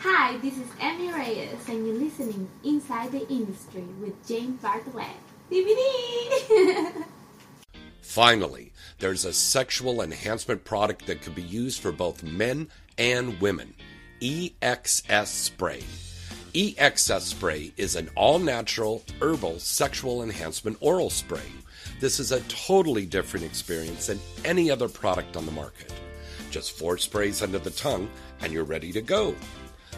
[0.03, 5.05] Hi, this is Emmy Reyes, and you're listening Inside the Industry with James Bartlett.
[5.51, 7.05] DVD!
[8.01, 13.75] Finally, there's a sexual enhancement product that can be used for both men and women.
[14.21, 15.83] EXS Spray.
[16.55, 21.51] EXS Spray is an all natural, herbal, sexual enhancement oral spray.
[21.99, 25.93] This is a totally different experience than any other product on the market.
[26.49, 28.09] Just four sprays under the tongue,
[28.39, 29.35] and you're ready to go.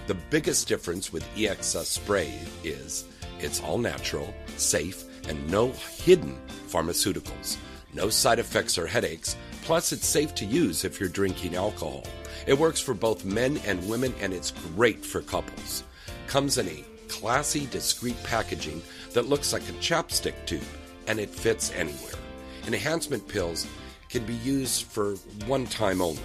[0.05, 3.05] The biggest difference with EXS Spray is
[3.39, 6.37] it's all natural, safe, and no hidden
[6.67, 7.55] pharmaceuticals.
[7.93, 9.37] No side effects or headaches.
[9.61, 12.03] Plus, it's safe to use if you're drinking alcohol.
[12.45, 15.85] It works for both men and women, and it's great for couples.
[16.27, 18.81] Comes in a classy, discreet packaging
[19.13, 20.63] that looks like a chapstick tube,
[21.07, 22.19] and it fits anywhere.
[22.67, 23.67] Enhancement pills
[24.09, 25.15] can be used for
[25.47, 26.21] one time only,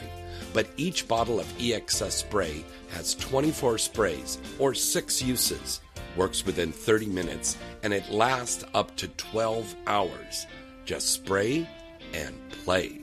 [0.52, 5.80] but each bottle of EXS spray has 24 sprays or 6 uses,
[6.16, 10.46] works within 30 minutes, and it lasts up to 12 hours.
[10.84, 11.68] Just spray
[12.14, 12.34] and
[12.64, 13.00] play.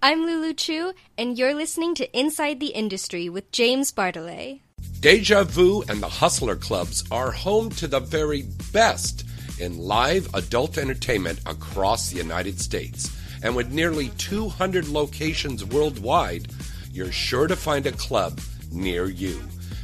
[0.02, 4.62] I'm Lulu Chu, and you're listening to Inside the Industry with James Bartholet.
[5.00, 9.26] Deja Vu and the Hustler Clubs are home to the very best
[9.60, 13.15] in live adult entertainment across the United States.
[13.44, 16.48] And with nearly 200 locations worldwide,
[16.96, 18.40] you're sure to find a club
[18.72, 19.38] near you.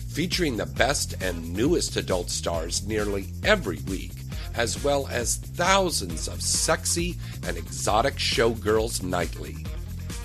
[0.08, 4.14] Featuring the best and newest adult stars nearly every week,
[4.56, 9.58] as well as thousands of sexy and exotic showgirls nightly.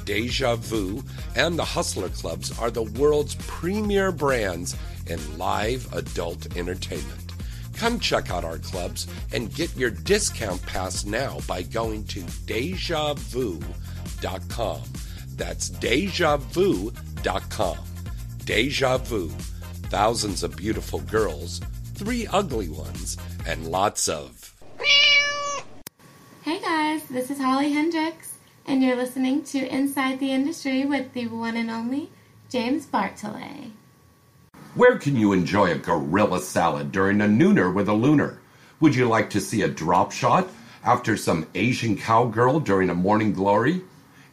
[0.04, 1.02] Deja Vu
[1.34, 4.76] and the Hustler Clubs are the world's premier brands
[5.08, 7.32] in live adult entertainment.
[7.74, 13.62] Come check out our clubs and get your discount pass now by going to dejavu.com.
[15.36, 16.96] That's dejavu.com.
[18.44, 19.28] Deja Vu.
[19.88, 21.60] Thousands of beautiful girls,
[21.94, 24.54] three ugly ones, and lots of.
[26.42, 28.34] Hey guys, this is Holly Hendrix,
[28.66, 32.10] and you're listening to Inside the Industry with the one and only
[32.50, 33.70] James Bartholet.
[34.74, 38.40] Where can you enjoy a gorilla salad during a nooner with a lunar?
[38.80, 40.48] Would you like to see a drop shot
[40.84, 43.82] after some Asian cowgirl during a morning glory?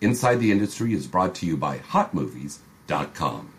[0.00, 3.52] Inside the Industry is brought to you by hotmovies.com.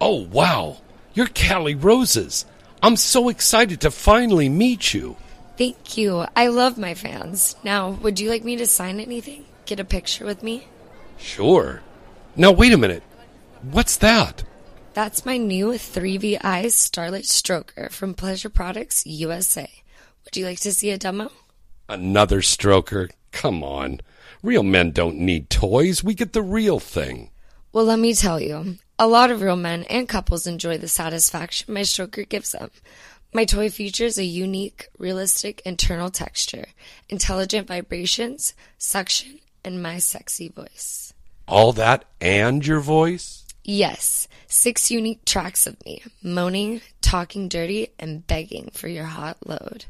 [0.00, 0.78] Oh, wow!
[1.14, 2.46] You're Kali Roses.
[2.82, 5.16] I'm so excited to finally meet you.
[5.58, 6.26] Thank you.
[6.34, 7.56] I love my fans.
[7.62, 9.44] Now, would you like me to sign anything?
[9.66, 10.66] Get a picture with me?
[11.18, 11.82] Sure.
[12.36, 13.02] Now, wait a minute.
[13.62, 14.44] What's that?
[14.92, 19.70] That's my new 3VI Starlight Stroker from Pleasure Products USA.
[20.24, 21.30] Would you like to see a demo?
[21.88, 23.08] Another stroker?
[23.30, 24.00] Come on.
[24.42, 26.02] Real men don't need toys.
[26.02, 27.30] We get the real thing.
[27.72, 31.72] Well, let me tell you, a lot of real men and couples enjoy the satisfaction
[31.72, 32.72] my stroker gives them.
[33.32, 36.66] My toy features a unique, realistic internal texture,
[37.08, 41.14] intelligent vibrations, suction, and my sexy voice.
[41.46, 43.46] All that and your voice?
[43.62, 49.86] Yes, six unique tracks of me, moaning, talking dirty, and begging for your hot load.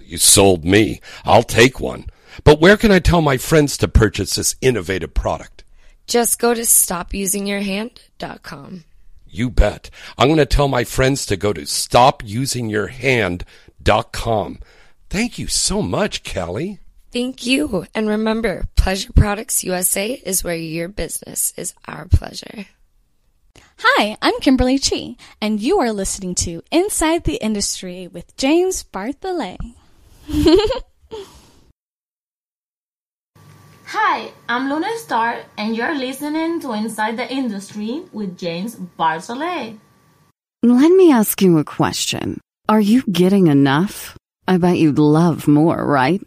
[0.00, 1.00] You sold me.
[1.24, 2.06] I'll take one.
[2.42, 5.62] But where can I tell my friends to purchase this innovative product?
[6.06, 8.84] Just go to stopusingyourhand.com.
[9.26, 9.90] You bet.
[10.16, 14.58] I'm going to tell my friends to go to stopusingyourhand.com.
[15.10, 16.78] Thank you so much, Kelly.
[17.12, 17.86] Thank you.
[17.94, 22.66] And remember, Pleasure Products USA is where your business is our pleasure.
[23.78, 29.58] Hi, I'm Kimberly Chi, and you are listening to Inside the Industry with James Bartholet.
[33.86, 39.78] Hi, I'm Luna Star, and you're listening to Inside the Industry with James Bartholet.
[40.62, 42.40] Let me ask you a question.
[42.68, 44.16] Are you getting enough?
[44.48, 46.22] I bet you'd love more, right?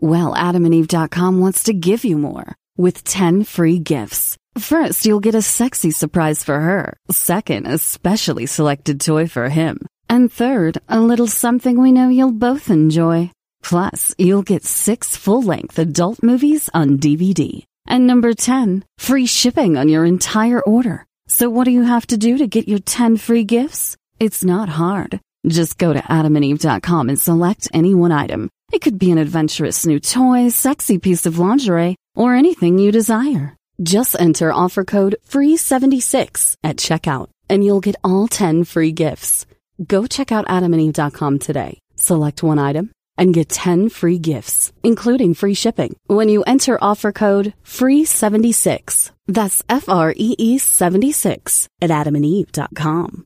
[0.00, 4.36] Well, adamandeve.com wants to give you more with 10 free gifts.
[4.58, 6.96] First, you'll get a sexy surprise for her.
[7.10, 9.86] Second, a specially selected toy for him.
[10.08, 13.30] And third, a little something we know you'll both enjoy.
[13.62, 17.64] Plus, you'll get six full-length adult movies on DVD.
[17.86, 21.06] And number 10, free shipping on your entire order.
[21.28, 23.96] So what do you have to do to get your 10 free gifts?
[24.20, 25.18] It's not hard.
[25.46, 28.50] Just go to adamandeve.com and select any one item.
[28.70, 33.56] It could be an adventurous new toy, sexy piece of lingerie, or anything you desire.
[33.80, 39.46] Just enter offer code FREE76 at checkout and you'll get all 10 free gifts.
[39.86, 41.78] Go check out adamandeve.com today.
[41.96, 47.12] Select one item and get 10 free gifts, including free shipping, when you enter offer
[47.12, 49.10] code FREE76.
[49.26, 53.24] That's F R E E 76 at adamandeve.com.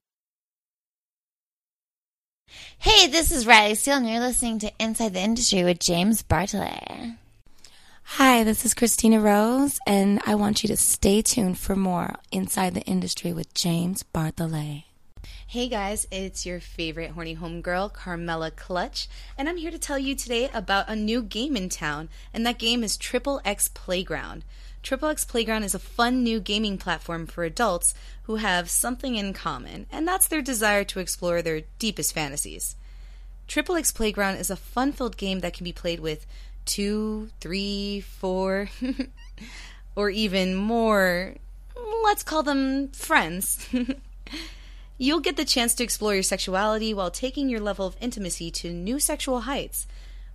[2.79, 7.17] Hey, this is Riley Steele, and you're listening to Inside the Industry with James Bartholet.
[8.11, 12.73] Hi, this is Christina Rose, and I want you to stay tuned for more Inside
[12.73, 14.85] the Industry with James Bartholet.
[15.47, 20.15] Hey guys, it's your favorite horny homegirl, Carmela Clutch, and I'm here to tell you
[20.15, 24.45] today about a new game in town, and that game is Triple X Playground.
[24.83, 27.93] Triple X Playground is a fun new gaming platform for adults
[28.23, 32.77] who have something in common, and that's their desire to explore their deepest fantasies.
[33.49, 36.27] Triple X Playground is a fun filled game that can be played with
[36.67, 38.69] two, three, four,
[39.97, 41.35] or even more,
[42.05, 43.67] let's call them friends.
[44.99, 48.73] You'll get the chance to explore your sexuality while taking your level of intimacy to
[48.73, 49.87] new sexual heights.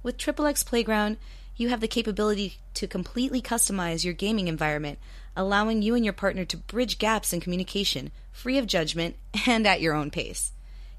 [0.03, 1.17] With Triple X Playground,
[1.55, 4.99] you have the capability to completely customize your gaming environment,
[5.35, 9.15] allowing you and your partner to bridge gaps in communication, free of judgment,
[9.47, 10.51] and at your own pace.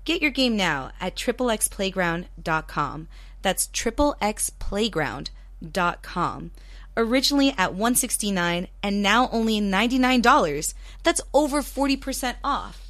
[0.04, 3.08] Get your game now at triplexplayground.com.
[3.42, 6.50] That's triplexplayground.com.
[6.94, 10.74] Originally at 169 and now only $99.
[11.02, 12.86] That's over 40% off.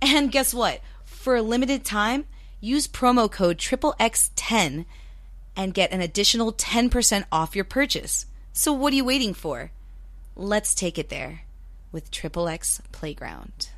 [0.00, 0.80] And guess what?
[1.04, 2.24] For a limited time,
[2.60, 4.84] use promo code XXX10
[5.54, 8.26] and get an additional 10% off your purchase.
[8.52, 9.70] So what are you waiting for?
[10.34, 11.42] Let's take it there
[11.92, 13.68] with Triple X Playground.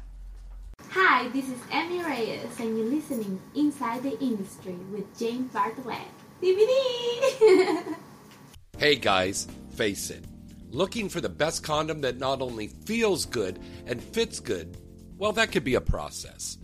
[0.97, 6.07] Hi, this is Emmy Reyes, and you're listening Inside the Industry with James Bartholet.
[6.41, 7.97] DVD!
[8.79, 10.25] Hey guys, face it.
[10.71, 14.79] Looking for the best condom that not only feels good and fits good,
[15.19, 16.59] well, that could be a process.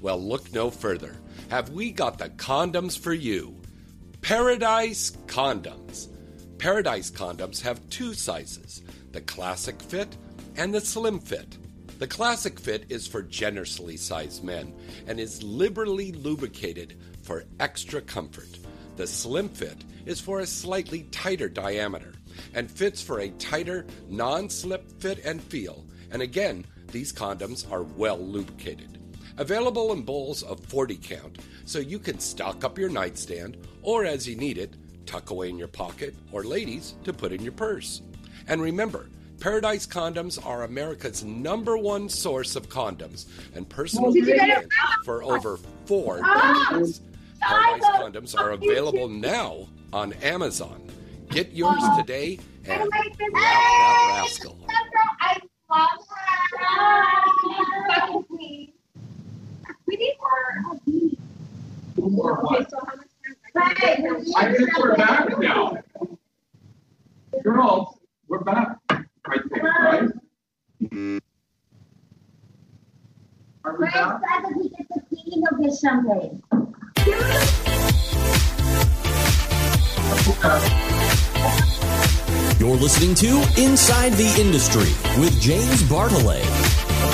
[0.00, 1.14] Well, look no further.
[1.50, 3.54] Have we got the condoms for you?
[4.22, 6.08] Paradise Condoms.
[6.56, 10.16] Paradise Condoms have two sizes the classic fit
[10.56, 11.58] and the slim fit.
[12.04, 14.74] The classic fit is for generously sized men
[15.06, 18.58] and is liberally lubricated for extra comfort.
[18.96, 22.12] The slim fit is for a slightly tighter diameter
[22.52, 25.86] and fits for a tighter, non slip fit and feel.
[26.10, 28.98] And again, these condoms are well lubricated.
[29.38, 34.28] Available in bowls of 40 count, so you can stock up your nightstand or as
[34.28, 34.74] you need it,
[35.06, 38.02] tuck away in your pocket, or ladies, to put in your purse.
[38.46, 39.08] And remember,
[39.44, 44.64] Paradise Condoms are America's number one source of condoms and personal care
[45.04, 47.02] for over four decades.
[47.42, 50.80] Paradise Condoms are available now on Amazon.
[51.28, 54.56] Get yours today and wrap that rascal.
[55.20, 55.90] I love
[56.58, 58.24] her.
[58.30, 58.72] We
[59.88, 60.14] need
[61.98, 62.46] more.
[62.46, 63.08] Okay, so how much
[63.54, 64.24] time?
[64.38, 65.76] I think we're back now.
[67.42, 68.78] Girls, we're back.
[69.26, 70.10] I think, right?
[73.94, 74.10] You're
[82.74, 86.44] listening to Inside the Industry with James Bartholet,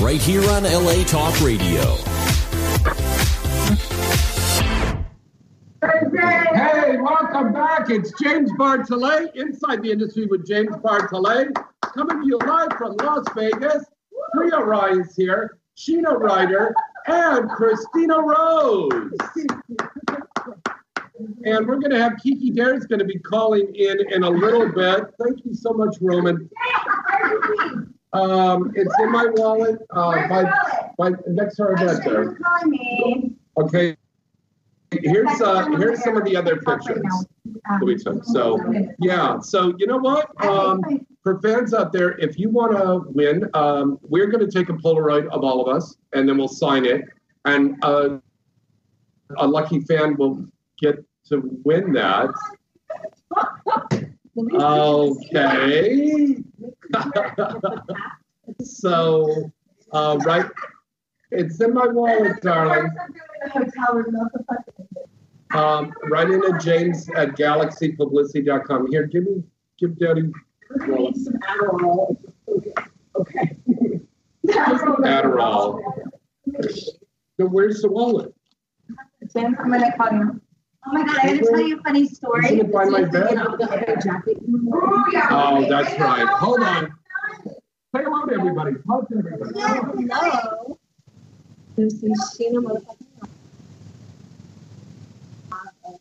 [0.01, 1.97] right here on LA Talk Radio.
[6.55, 7.90] Hey, welcome back.
[7.90, 11.53] It's James Bartholet, Inside the Industry with James Bartholet,
[11.83, 13.85] coming to you live from Las Vegas.
[14.33, 16.74] Priya Ryan's here, Sheena Ryder,
[17.07, 18.91] and Christina Rose.
[21.45, 24.70] And we're going to have Kiki Daire's going to be calling in in a little
[24.70, 25.05] bit.
[25.22, 26.51] Thank you so much, Roman.
[28.12, 30.53] Um, it's in my wallet, uh, by,
[30.99, 32.39] by, next to our bed there.
[33.57, 33.97] Okay.
[35.03, 37.01] Here's uh here's some of the other pictures
[37.45, 38.24] that we took.
[38.24, 38.59] So
[38.99, 40.28] yeah, so you know what?
[40.45, 44.68] Um, for fans out there, if you want to win, um, we're going to take
[44.68, 47.05] a Polaroid of all of us, and then we'll sign it,
[47.45, 48.18] and uh,
[49.39, 50.45] a lucky fan will
[50.81, 52.31] get to win that.
[54.37, 56.39] Okay.
[58.62, 59.51] So,
[59.93, 60.47] uh, right,
[61.31, 62.91] it's in my wallet, darling.
[65.53, 68.91] Um, right into James at galaxypublicity.com.
[68.91, 69.45] Here, give me,
[69.79, 70.31] give Daddy.
[70.87, 72.16] Need some Adderall.
[73.16, 73.57] Okay.
[74.47, 75.81] Adderall.
[77.39, 78.35] So where's the wallet?
[79.37, 80.41] I'm gonna call you.
[80.87, 82.47] Oh my god, I gotta tell you a funny story.
[82.47, 83.37] Is it by my bed?
[83.37, 83.57] Oh.
[85.31, 86.27] Oh, that's right.
[86.27, 86.93] Hold on.
[87.47, 88.73] Say hello to everybody.
[88.87, 89.53] Talk to everybody.
[89.55, 90.79] Hello.
[91.77, 93.07] This is Sheena motherfucking.
[93.23, 93.27] Oh,
[95.51, 95.99] my God.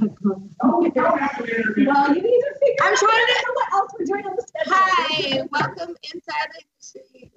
[0.00, 4.72] Well, you need to figure I'm trying to what else we're doing on the schedule.
[4.74, 7.30] Hi, welcome inside the industry.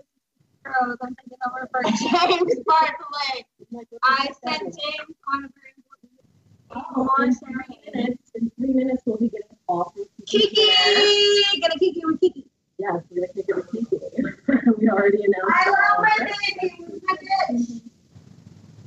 [0.65, 3.43] I'm taking over for James Bartholet.
[4.03, 7.35] I sent James on a very important launch
[7.93, 8.31] minutes.
[8.35, 9.91] In three minutes, we'll be getting from
[10.25, 10.67] Kiki.
[11.61, 12.47] Gonna you with Kiki.
[12.79, 13.97] Yes, we're gonna kick it with Kiki.
[14.77, 15.53] we already announced.
[15.53, 16.33] I love my
[17.49, 17.83] baby.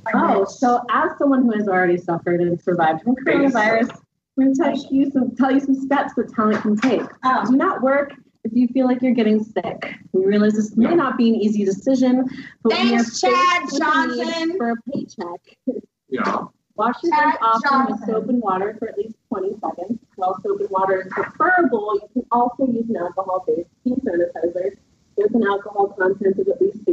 [0.05, 0.37] My bitch.
[0.37, 3.99] Oh, so as someone who has already suffered and survived from coronavirus,
[4.35, 7.01] we're going to tell you some, tell you some steps that talent can take.
[7.23, 7.45] Oh.
[7.49, 9.95] Do not work if you feel like you're getting sick.
[10.13, 12.25] We realize this may not be an easy decision,
[12.63, 14.57] but we are Thanks, Chad faced with the need Johnson.
[14.57, 15.83] for a paycheck.
[16.09, 16.45] Yeah.
[16.75, 19.99] Wash your hands often with soap and water for at least 20 seconds.
[20.15, 24.77] While soap and water is preferable, you can also use an alcohol-based hand sanitizer
[25.17, 26.90] with an alcohol content of at least 60%.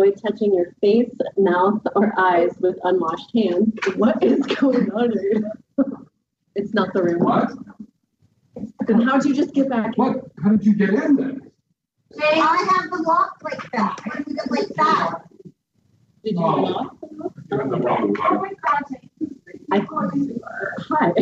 [0.00, 3.74] Avoid touching your face, mouth, or eyes with unwashed hands.
[3.96, 5.52] What is going on here?
[6.54, 7.22] it's not the room.
[7.22, 7.50] What?
[8.86, 9.96] Then how'd you just get back?
[9.98, 10.24] What?
[10.42, 11.40] How did you get in then?
[12.18, 14.00] Jay, I have the lock like that.
[14.10, 15.14] I did it like that.
[16.24, 16.62] Did you Oh.
[16.62, 16.96] lock?
[17.50, 18.40] You're in the wrong Oh one.
[18.40, 18.82] my god.
[19.72, 19.80] I,
[20.78, 21.12] hi.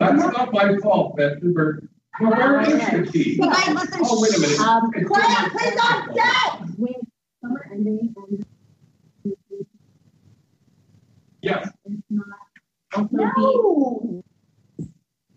[0.00, 1.52] That's not my fault, Betsy.
[2.20, 3.34] Well, where is the key?
[3.34, 4.00] You guys listen.
[4.02, 4.60] Oh, wait a minute.
[4.60, 6.04] Um, Quiet, please fault.
[6.06, 6.74] don't say.
[6.78, 6.96] With
[7.40, 8.44] summer ending and
[11.40, 12.26] Yes, it's not
[12.94, 14.22] also the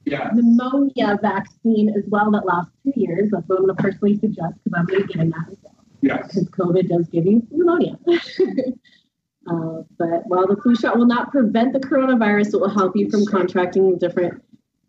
[0.06, 0.32] yes.
[0.34, 3.30] pneumonia vaccine as well that lasts two years.
[3.32, 5.58] That's what I'm going to personally suggest because I'm going to be getting that as
[5.62, 5.76] well.
[6.02, 6.28] Yes.
[6.28, 8.00] Because COVID does give you pneumonia.
[8.08, 13.10] uh, but while the flu shot will not prevent the coronavirus, it will help you
[13.10, 14.42] from contracting different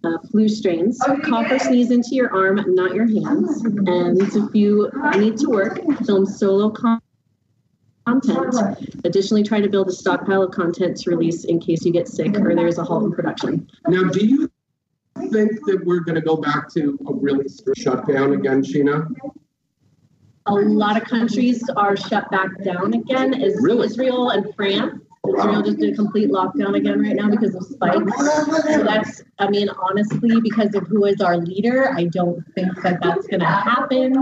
[0.05, 0.98] uh, flu strains.
[1.24, 3.64] Cough or sneeze into your arm, not your hands.
[3.64, 7.00] And if you need to work, film solo con-
[8.07, 8.55] content.
[9.05, 12.36] Additionally, try to build a stockpile of content to release in case you get sick
[12.38, 13.68] or there's a halt in production.
[13.88, 14.50] Now, do you
[15.30, 19.09] think that we're going to go back to a really strict shutdown again, Sheena?
[20.46, 23.40] a lot of countries are shut back down again.
[23.40, 23.86] Is Really?
[23.86, 25.01] Israel and France.
[25.28, 28.12] Israel just did a complete lockdown again right now because of spikes.
[28.18, 33.00] So that's, I mean, honestly, because of who is our leader, I don't think that
[33.00, 34.16] that's going to happen.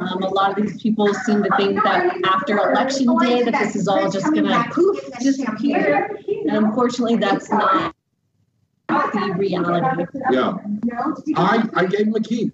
[0.00, 3.74] Um, a lot of these people seem to think that after election day that this
[3.74, 6.16] is all just going to poof disappear,
[6.46, 7.92] and unfortunately, that's not
[8.88, 10.04] the reality.
[10.30, 10.56] Yeah.
[10.84, 12.52] No, I, I gave him a key.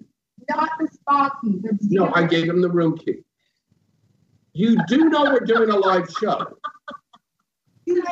[0.49, 1.61] not the spa key.
[1.81, 3.19] No, I gave him the room key.
[4.53, 6.57] You do know we're doing a live show.
[7.85, 8.03] You?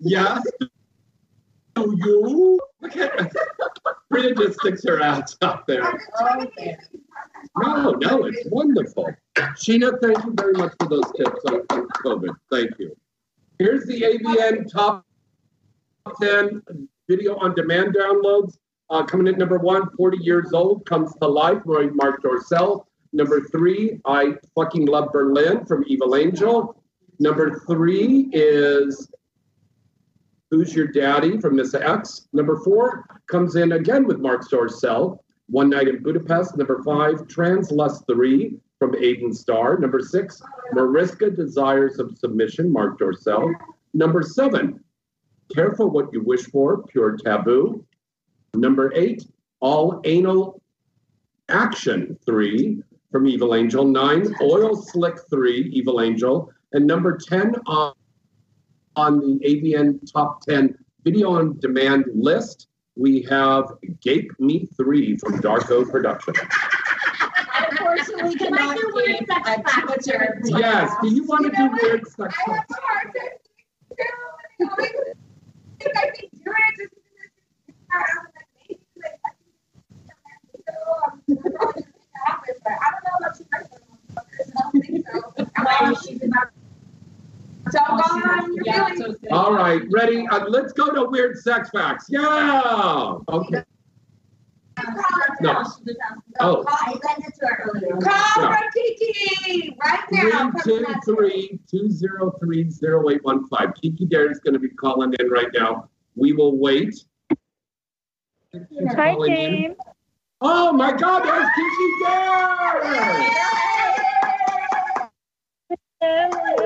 [0.00, 0.42] Yes.
[1.74, 2.60] Do you?
[2.80, 3.32] Look at
[4.36, 5.82] just sticks her ass out there.
[7.56, 9.10] No, no, it's wonderful.
[9.36, 12.34] Sheena, thank you very much for those tips on COVID.
[12.50, 12.96] Thank you.
[13.58, 15.04] Here's the AVN top
[16.20, 16.62] 10
[17.08, 18.56] video on demand downloads.
[18.90, 22.84] Uh, coming in number one, 40 years old, comes to life, Roy Marc Dorcel.
[23.12, 26.76] Number three, I fucking love Berlin from Evil Angel.
[27.18, 29.10] Number three is
[30.50, 32.28] Who's Your Daddy from Miss X.
[32.32, 36.56] Number four comes in again with Marc Dorcel, One Night in Budapest.
[36.56, 39.78] Number five, Trans Lust 3 from Aiden Starr.
[39.78, 40.42] Number six,
[40.72, 43.52] Mariska Desires of Submission, Marc Dorcel.
[43.94, 44.80] Number seven,
[45.54, 47.84] Careful What You Wish For, Pure Taboo.
[48.54, 49.24] Number eight,
[49.60, 50.60] All Anal
[51.48, 53.84] Action 3 from Evil Angel.
[53.84, 56.50] Nine, Oil Slick 3, Evil Angel.
[56.72, 57.94] And number 10 on,
[58.96, 63.64] on the AVN Top 10 Video on Demand list, we have
[64.00, 66.34] Gape Me 3 from Darko Production.
[67.56, 68.92] Unfortunately, cannot do
[69.26, 70.34] sex factor.
[70.44, 72.34] Yes, do you want to do weird sex?
[72.46, 73.36] I have a hard time
[74.58, 75.16] doing it.
[75.84, 76.90] I can do it,
[82.46, 83.46] just I don't know about you.
[83.52, 83.58] I
[84.62, 86.53] don't think so.
[87.66, 88.96] I'm she's about.
[88.96, 89.32] You're feeling.
[89.32, 90.26] All right, ready?
[90.28, 92.06] Uh, let's go to weird sex facts.
[92.08, 93.16] Yeah.
[93.28, 93.62] Okay.
[95.40, 95.62] No.
[96.40, 96.64] Oh.
[96.66, 97.80] I to her.
[98.00, 98.56] Call Yeah.
[98.56, 100.50] for Kiki right now.
[100.62, 103.74] Three two three two zero three zero eight one five.
[103.80, 105.88] Kiki Daire is going to be calling in right now.
[106.16, 106.94] We will wait.
[108.52, 109.76] She's Hi, calling in.
[110.40, 112.84] Oh my God, there's Kiki Daire!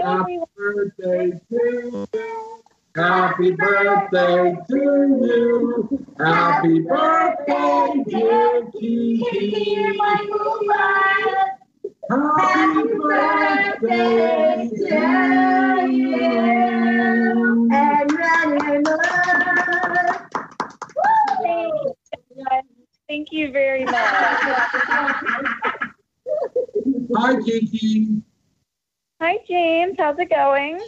[0.03, 2.49] Happy birthday to you.
[2.97, 4.81] Happy birthday to
[5.23, 6.07] you.
[6.19, 9.23] Happy birthday, dear Kiki.
[12.11, 14.95] Happy birthday to
[15.93, 16.29] you.
[17.73, 18.11] And
[23.09, 23.95] Thank you very much.
[27.15, 28.23] Hi, Kiki.
[29.21, 29.97] Hi, James.
[29.99, 30.81] How's it going?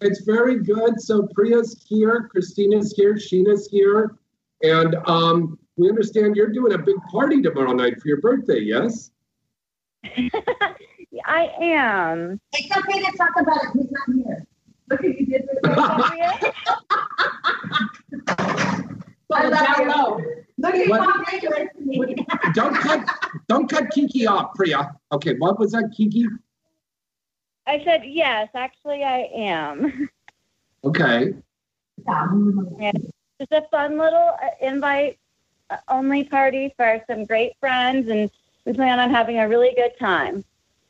[0.00, 1.00] It's very good.
[1.00, 4.16] So Priya's here, Christina's here, Sheena's here,
[4.64, 8.58] and um, we understand you're doing a big party tomorrow night for your birthday.
[8.58, 9.12] Yes.
[11.24, 12.40] I am.
[12.52, 13.70] It's okay to talk about it.
[13.74, 14.44] He's not here.
[14.90, 15.58] Look at you did this.
[19.30, 20.34] I love you.
[20.58, 21.00] Look at What?
[21.00, 21.24] Mom.
[22.54, 23.08] Don't cut,
[23.46, 24.90] don't cut Kiki off, Priya.
[25.12, 26.26] Okay, what was that, Kiki?
[27.68, 28.48] I said yes.
[28.54, 30.08] Actually, I am.
[30.84, 31.34] Okay.
[32.06, 32.92] Yeah.
[33.40, 35.18] Just a fun little uh, invite
[35.70, 38.30] uh, only party for some great friends, and
[38.64, 40.44] we plan on having a really good time.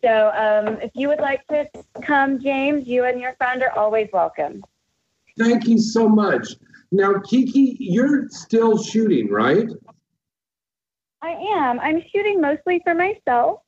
[0.05, 1.68] So, um, if you would like to
[2.03, 4.62] come, James, you and your friend are always welcome.
[5.39, 6.47] Thank you so much.
[6.93, 9.68] Now, Kiki, you're still shooting, right?
[11.22, 11.81] I am.
[11.81, 13.61] I'm shooting mostly for myself.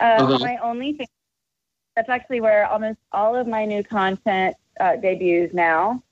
[0.00, 0.38] Uh, Uh-huh.
[0.38, 1.06] for my OnlyFans.
[1.96, 6.02] That's actually where almost all of my new content uh, debuts now.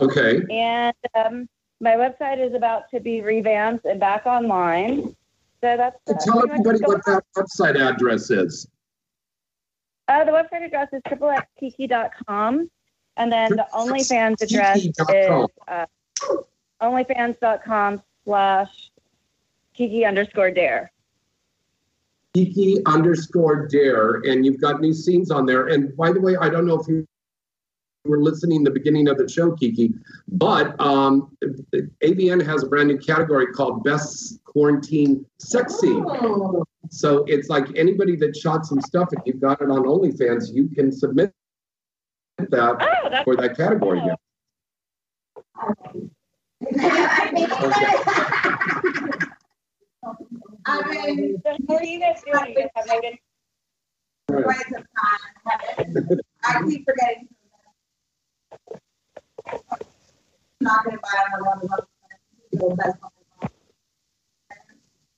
[0.00, 0.42] Okay.
[0.50, 1.48] And um,
[1.80, 5.14] my website is about to be revamped and back online.
[5.60, 8.68] So that's uh, Tell everybody what that website address is.
[10.08, 12.70] Uh, the website address is tripleXkiki.com.
[13.16, 14.92] And then the OnlyFans address is
[15.68, 15.86] uh,
[16.80, 18.90] onlyfans.com slash
[19.74, 20.92] Kiki underscore dare.
[22.34, 25.68] Kiki underscore dare, and you've got new scenes on there.
[25.68, 27.06] And by the way, I don't know if you
[28.04, 29.94] were listening the beginning of the show, Kiki,
[30.28, 31.36] but um,
[32.02, 36.04] AVN has a brand new category called Best Quarantine Sex Scene.
[36.90, 40.68] So it's like anybody that shot some stuff, if you've got it on OnlyFans, you
[40.68, 41.32] can submit
[42.38, 44.00] that for that category.
[44.04, 44.14] Yeah.
[46.80, 47.30] I
[50.88, 52.48] mean, what are you guys doing?
[52.48, 53.18] You guys having
[54.28, 56.20] a good waste of time.
[56.44, 57.28] I keep forgetting.
[60.60, 62.92] Not gonna buy another one.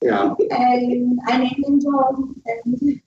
[0.01, 0.33] Yeah.
[0.49, 2.33] And I named Joel.
[2.45, 3.01] And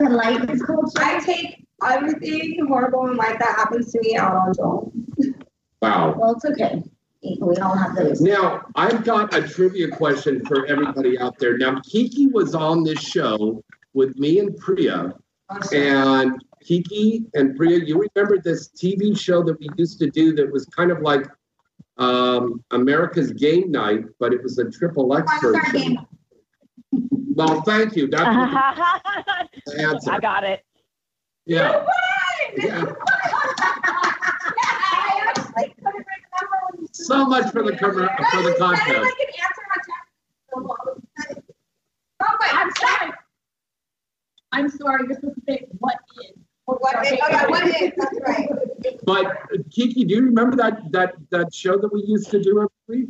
[0.00, 0.92] the light is cold.
[0.98, 4.92] I take everything horrible in life that happens to me out on Joel.
[5.82, 6.14] Wow.
[6.18, 6.82] Well, it's okay.
[7.22, 8.20] We all have those.
[8.20, 11.56] Now, I've got a trivia question for everybody out there.
[11.58, 13.62] Now, Kiki was on this show
[13.94, 15.14] with me and Priya.
[15.72, 20.52] And Kiki and Priya, you remember this TV show that we used to do that
[20.52, 21.26] was kind of like
[21.98, 25.98] um, America's Game Night, but it was a triple X version.
[26.92, 28.08] Well, thank you.
[28.08, 28.24] That's
[29.66, 30.12] the answer.
[30.12, 30.64] I got it.
[31.44, 31.86] Yeah.
[32.56, 32.84] Yeah.
[37.06, 39.14] So much for the commer- for the contest.
[42.20, 43.12] Oh, I'm sorry.
[44.50, 45.04] I'm sorry.
[45.06, 46.32] You're supposed to say what is.
[46.64, 47.18] What is?
[47.22, 47.92] Oh, okay, what is?
[47.96, 48.48] That's right.
[49.04, 49.26] But
[49.70, 53.08] Kiki, do you remember that that that show that we used to do every week?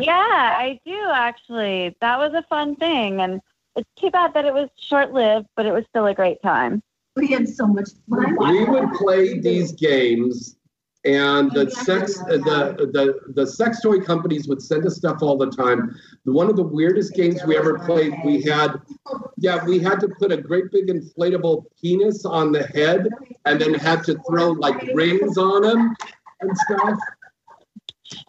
[0.00, 1.94] Yeah, I do actually.
[2.00, 3.40] That was a fun thing, and
[3.76, 6.82] it's too bad that it was short lived, but it was still a great time.
[7.16, 8.36] We had so much fun.
[8.38, 10.56] We would play these games,
[11.04, 15.36] and the sex uh, the the the sex toy companies would send us stuff all
[15.36, 15.94] the time.
[16.24, 18.80] One of the weirdest games we ever played, we had
[19.36, 23.08] yeah, we had to put a great big inflatable penis on the head,
[23.44, 25.94] and then had to throw like rings on them
[26.40, 26.98] and stuff.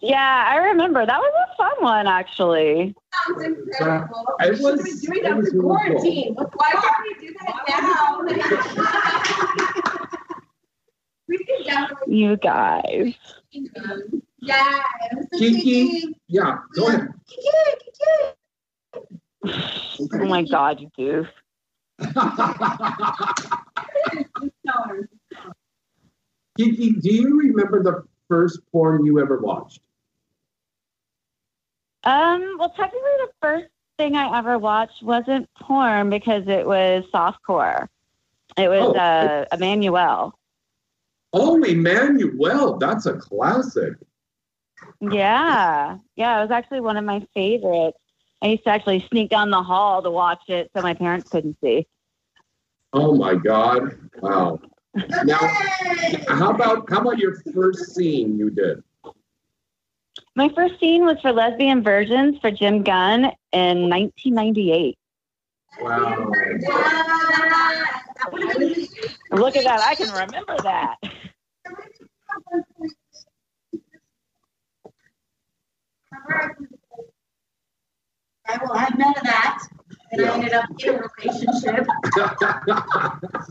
[0.00, 1.06] Yeah, I remember.
[1.06, 2.94] That was a fun one, actually.
[3.26, 3.42] Sounds
[3.80, 4.06] Uh,
[4.40, 5.76] it was doing that was for really cool.
[5.76, 6.34] quarantine.
[6.34, 7.56] Why can't we do that
[9.88, 10.00] now?
[11.28, 12.16] we can definitely.
[12.16, 13.14] You guys.
[14.40, 14.82] Yeah.
[15.38, 17.08] Kiki, yeah, go ahead.
[19.44, 21.26] Oh my God, you goof.
[26.58, 29.80] Kiki, do you remember the first porn you ever watched?
[32.04, 33.66] Um, well, technically, the first
[33.98, 37.88] thing I ever watched wasn't porn because it was softcore.
[38.56, 38.94] It was Oh.
[38.96, 40.32] uh, Emmanuelle.
[41.38, 43.92] Oh, Emmanuelle, that's a classic.
[45.02, 47.98] Yeah, yeah, it was actually one of my favorites.
[48.40, 51.58] I used to actually sneak down the hall to watch it so my parents couldn't
[51.62, 51.86] see.
[52.94, 53.98] Oh my God!
[54.22, 54.60] Wow.
[55.24, 55.36] Now,
[56.28, 58.82] how about how about your first scene you did?
[60.36, 64.96] My first scene was for Lesbian Virgins for Jim Gunn in 1998.
[65.82, 66.32] Wow.
[69.32, 69.80] Look at that!
[69.82, 70.96] I can remember that.
[78.48, 79.66] I will have none of that.
[80.12, 81.86] And I ended up in a relationship.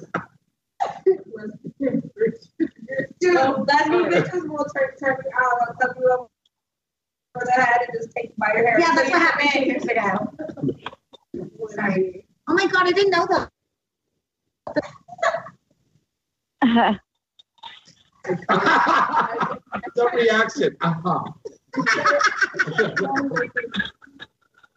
[3.20, 3.36] Dude,
[3.68, 8.36] lesbian bitches will turn, turn, uh, come you over the head and just take you
[8.38, 8.80] by your hair.
[8.80, 10.30] Yeah, that's what happened two years ago.
[11.76, 12.26] Sorry.
[12.48, 13.28] Oh my god, I didn't know
[16.64, 17.00] that.
[18.28, 20.76] the reaction.
[20.82, 21.24] Uh-huh.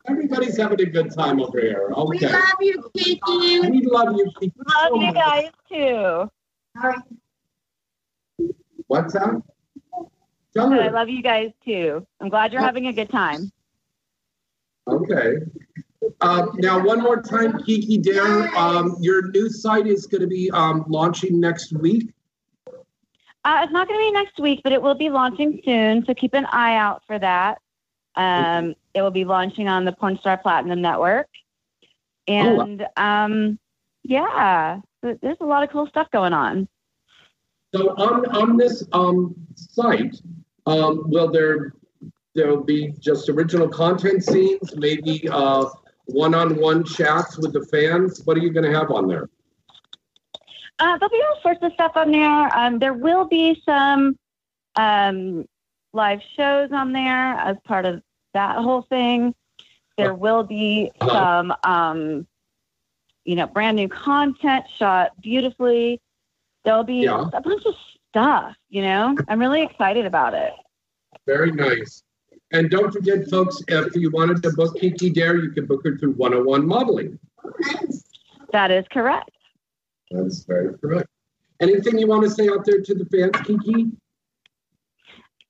[0.08, 1.88] Everybody's having a good time over here.
[2.08, 3.60] We love you, Kiki.
[3.60, 4.30] We love you.
[4.40, 5.14] Kiki, We Love so you much.
[5.14, 6.30] guys too.
[8.86, 9.42] What's that?
[10.54, 12.06] Tell I love you guys too.
[12.20, 13.52] I'm glad you're having a good time.
[14.88, 15.34] Okay.
[16.22, 18.48] Uh, now, one more time, Kiki Daire.
[18.56, 22.08] Um, your new site is going to be um, launching next week.
[23.48, 26.04] Uh, it's not going to be next week, but it will be launching soon.
[26.04, 27.62] So keep an eye out for that.
[28.14, 31.28] Um, it will be launching on the Pornstar Platinum Network.
[32.26, 33.58] And um,
[34.02, 36.68] yeah, there's a lot of cool stuff going on.
[37.74, 40.20] So on on this um, site,
[40.66, 41.72] um, will there
[42.34, 45.64] there'll be just original content scenes, maybe uh,
[46.04, 48.20] one-on-one chats with the fans?
[48.26, 49.30] What are you going to have on there?
[50.78, 52.56] Uh, there'll be all sorts of stuff on there.
[52.56, 54.16] Um, there will be some
[54.76, 55.46] um,
[55.92, 58.02] live shows on there as part of
[58.34, 59.34] that whole thing.
[59.96, 62.26] There will be some, um,
[63.24, 66.00] you know, brand new content shot beautifully.
[66.64, 67.28] There'll be Yeah.
[67.32, 67.74] a bunch of
[68.08, 68.54] stuff.
[68.68, 70.52] You know, I'm really excited about it.
[71.26, 72.04] Very nice.
[72.52, 75.98] And don't forget, folks, if you wanted to book Kiki Daire, you can book her
[75.98, 77.18] through 101 Modeling.
[78.52, 79.30] That is correct.
[80.10, 81.08] That's very correct.
[81.60, 83.90] Anything you want to say out there to the fans, Kiki?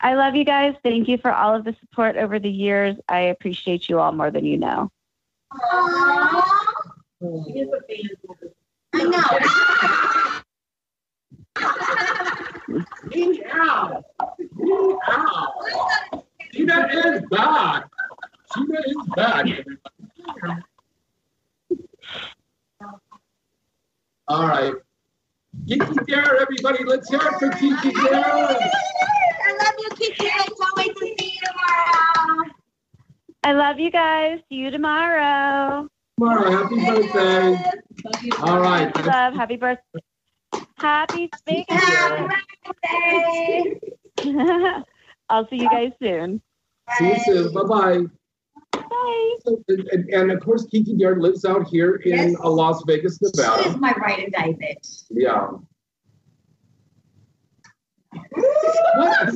[0.01, 0.75] I love you guys.
[0.83, 2.97] Thank you for all of the support over the years.
[3.09, 4.91] I appreciate you all more than you know.
[7.21, 8.09] She is a fan.
[8.95, 9.23] I know.
[13.15, 14.05] Meow.
[14.55, 15.55] Meow.
[16.53, 17.89] Gina is back.
[18.55, 19.47] Gina is back.
[24.29, 24.75] All right.
[25.67, 26.85] Kiki Daire, everybody.
[26.85, 28.15] Let's hear it for Kiki Daire.
[28.15, 30.27] I love you, Kiki.
[30.27, 32.45] I can't wait to see you tomorrow.
[33.45, 34.41] I love you guys.
[34.51, 35.89] See you tomorrow.
[36.19, 37.57] Tomorrow, happy birthday.
[38.43, 38.95] All right.
[39.07, 39.33] Love.
[39.35, 40.01] Happy birthday.
[40.77, 41.79] Happy speaking.
[45.31, 46.43] I'll see you guys soon.
[46.99, 47.55] See you soon.
[47.55, 48.05] Bye bye.
[49.47, 52.37] And, and, of course, Kiki Daire lives out here in Yes.
[52.43, 53.63] uh, Las Vegas, Nevada.
[53.63, 55.05] She is my right bitch.
[55.11, 55.49] Yeah.
[58.97, 59.35] What?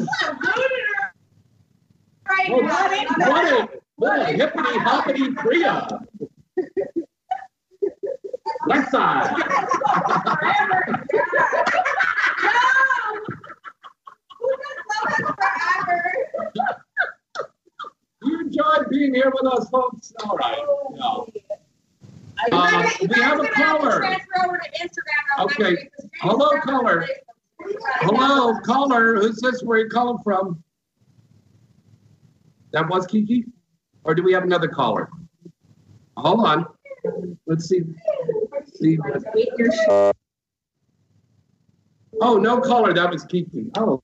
[2.28, 3.30] Right Oh, now.
[3.30, 5.86] what a, what a hippity hoppity Priya.
[8.66, 9.34] Left side.
[18.24, 20.12] You enjoyed being here with us, folks.
[20.24, 20.58] All right.
[20.94, 21.56] Yeah.
[22.50, 23.98] Uh, we have a caller.
[23.98, 25.44] Transfer over to Instagram.
[25.44, 25.88] Okay.
[26.20, 27.06] Hello, caller.
[28.00, 29.16] Hello, caller.
[29.16, 29.62] Who's this?
[29.62, 30.62] Where are you calling from?
[32.72, 33.44] That was Kiki?
[34.04, 35.10] Or do we have another caller?
[36.16, 36.66] Hold on.
[37.46, 37.82] Let's see.
[38.74, 38.98] see.
[42.20, 42.92] Oh, no caller.
[42.92, 43.70] That was Kiki.
[43.76, 44.02] Oh.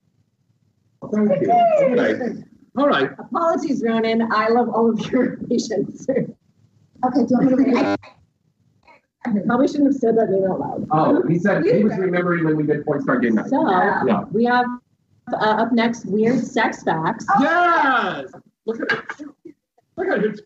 [1.12, 1.52] Thank you.
[1.82, 2.44] Okay.
[2.78, 3.10] All right.
[3.18, 4.30] Apologies, Ronan.
[4.32, 6.06] I love all of your patience.
[6.08, 7.96] okay, do you want me to
[9.26, 10.86] I probably shouldn't have said that name out loud.
[10.92, 13.48] Oh, he said he was remembering when we did Point Star Game Night.
[13.48, 14.22] So, Yeah.
[14.30, 14.64] we have
[15.32, 17.26] uh, up next Weird Sex Facts.
[17.40, 18.30] Yes!
[18.64, 19.54] Look at it.
[19.96, 20.40] Look at it.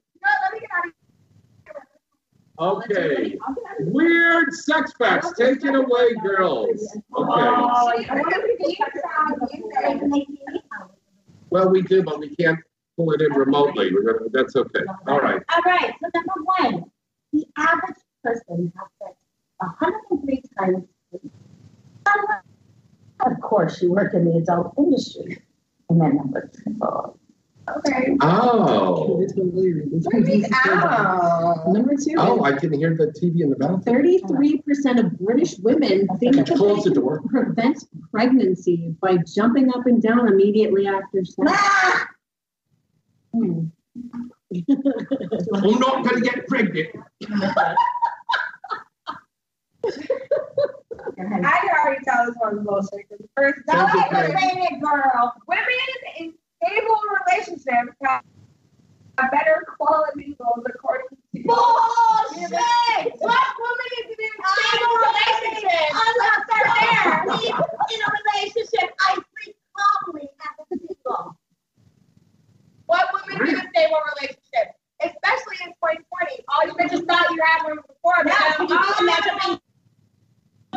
[2.58, 3.38] Okay.
[3.80, 5.32] Weird sex facts.
[5.36, 6.96] Take it away, girls.
[7.16, 8.06] Okay.
[11.52, 12.58] Well, we do, but we can't
[12.96, 13.92] pull it in remotely.
[13.92, 14.84] We're gonna, that's okay.
[15.06, 15.42] All right.
[15.54, 16.84] All right, so number one,
[17.34, 19.18] the average person has sex
[19.58, 20.84] 103 times.
[23.20, 25.42] Of course, you work in the adult industry.
[25.90, 26.80] And then number two.
[27.70, 28.16] Okay.
[28.20, 29.24] Oh.
[31.72, 32.14] Number two.
[32.18, 33.84] Oh, I can hear the TV in the background.
[33.84, 37.20] Thirty-three percent of British women think that Close they the door.
[37.20, 41.52] can prevent pregnancy by jumping up and down immediately after sex.
[43.34, 43.66] Hmm.
[44.54, 46.90] I'm not gonna get pregnant.
[47.24, 47.74] I
[51.16, 53.08] can already tell this one's bullshit.
[53.08, 54.34] 'cause the First, Thank you, don't Karen.
[54.34, 55.32] related girl.
[55.46, 55.64] Women
[56.18, 58.22] in stable relationships have
[59.18, 63.12] a better quality goals according to Bullshit!
[63.18, 65.88] What woman is in a stable relationship?
[65.92, 67.22] Unless they're there.
[67.32, 71.36] In a relationship, I sleep calmly at the table.
[72.86, 74.76] What woman is in a stable relationship?
[75.00, 76.44] Especially in 2020.
[76.48, 78.22] All you bitches thought you had one before.
[78.24, 79.60] but Yeah, now you imagine being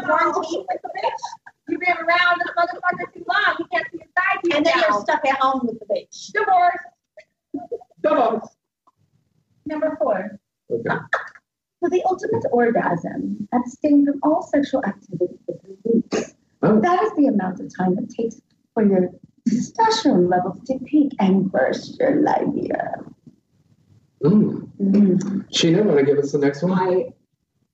[0.06, 1.45] quarantined with the bitch?
[1.68, 3.56] You've been around this motherfucker too long.
[3.60, 4.84] You can't see his side piece And then now.
[4.90, 6.32] you're stuck at home with the bitch.
[6.32, 6.82] Divorce.
[8.04, 8.56] Divorce.
[9.66, 10.40] Number four.
[10.72, 10.96] Okay.
[11.80, 16.34] For the ultimate orgasm, abstain from all sexual activity for three weeks.
[16.64, 16.80] Oh.
[16.80, 18.42] That is the amount of time it takes
[18.74, 19.10] for your
[19.48, 23.04] testosterone levels to peak and burst your labia.
[24.24, 24.70] Mm.
[25.52, 26.72] Sheena, want to give us the next one?
[26.74, 27.14] I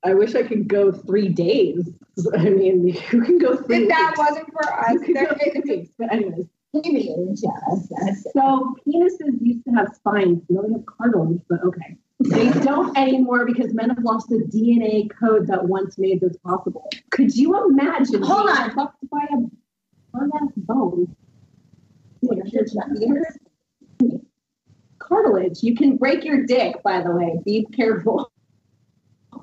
[0.04, 1.90] I wish I could go three days.
[2.38, 5.90] I mean, you can go three If that wasn't for us, there go three weeks.
[5.98, 6.48] But anyways,
[6.84, 8.24] periods, yes.
[8.34, 10.42] So penises used to have spines.
[10.50, 11.98] They don't have cartilage, but okay.
[12.20, 16.88] They don't anymore because men have lost the DNA code that once made this possible.
[17.10, 18.72] Could you imagine Hold on.
[18.76, 19.38] fucked by a
[20.58, 21.16] bone?
[25.00, 25.64] Cartilage.
[25.64, 27.40] You can break your dick, by the way.
[27.44, 28.31] Be careful.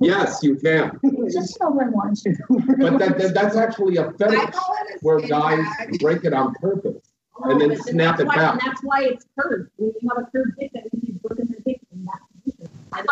[0.01, 0.99] Yes, you can.
[1.32, 2.14] Just over one.
[2.78, 4.55] But that, that that's actually a fetish
[5.03, 5.64] where guys
[5.99, 7.03] break it on purpose
[7.44, 8.53] and then Oh, snap that's it why- back.
[8.53, 9.70] And that's why it's curved.
[9.76, 12.68] When you have a curved dick, that means you've broken the dick in that position.
[12.92, 13.05] I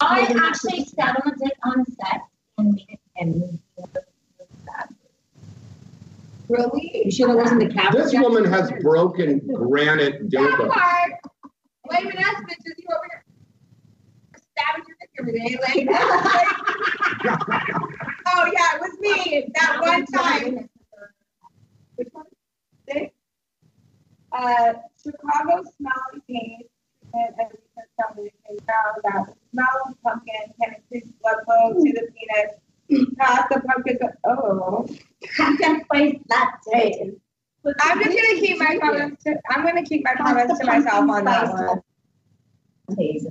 [0.00, 2.22] I actually sat on a dick on set
[2.58, 3.58] and made it and
[6.48, 7.02] Really?
[7.06, 7.92] You sure that wasn't the cap?
[7.94, 10.70] This woman has broken granite That dildo.
[10.70, 11.12] part.
[11.88, 13.23] Blaming us bitches, you over here
[14.56, 15.58] stabbing your dick every day.
[15.62, 15.88] Like,
[18.26, 20.68] oh yeah, it was me that one time.
[21.96, 22.24] Which one?
[22.86, 23.10] This?
[24.32, 26.64] Uh, Chicago Smelly Pain
[27.14, 31.92] treatment and research foundation found that the smell of pumpkin can increase blood flow to
[31.92, 32.52] the penis.
[33.18, 33.98] Cause the pumpkin.
[34.24, 34.86] Oh.
[35.36, 37.12] Contemplate that day.
[37.80, 39.24] I'm just gonna keep my comments.
[39.24, 41.80] To, I'm gonna keep my comments to myself on that one.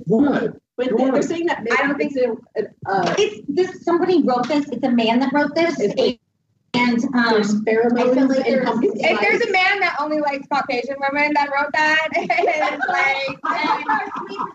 [0.06, 0.56] What?
[0.76, 2.40] But Go they're saying that I don't think so.
[2.86, 3.84] Uh, It's this.
[3.84, 4.68] Somebody wrote this.
[4.70, 8.64] It's a man that wrote this, and um, there's I feel pheromones like in there's-
[8.68, 9.48] pumpkin If there's spice.
[9.50, 13.28] a man that only likes Caucasian women that wrote that, it's like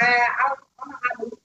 [0.00, 0.04] Uh,
[0.40, 1.36] I'll, I'll have a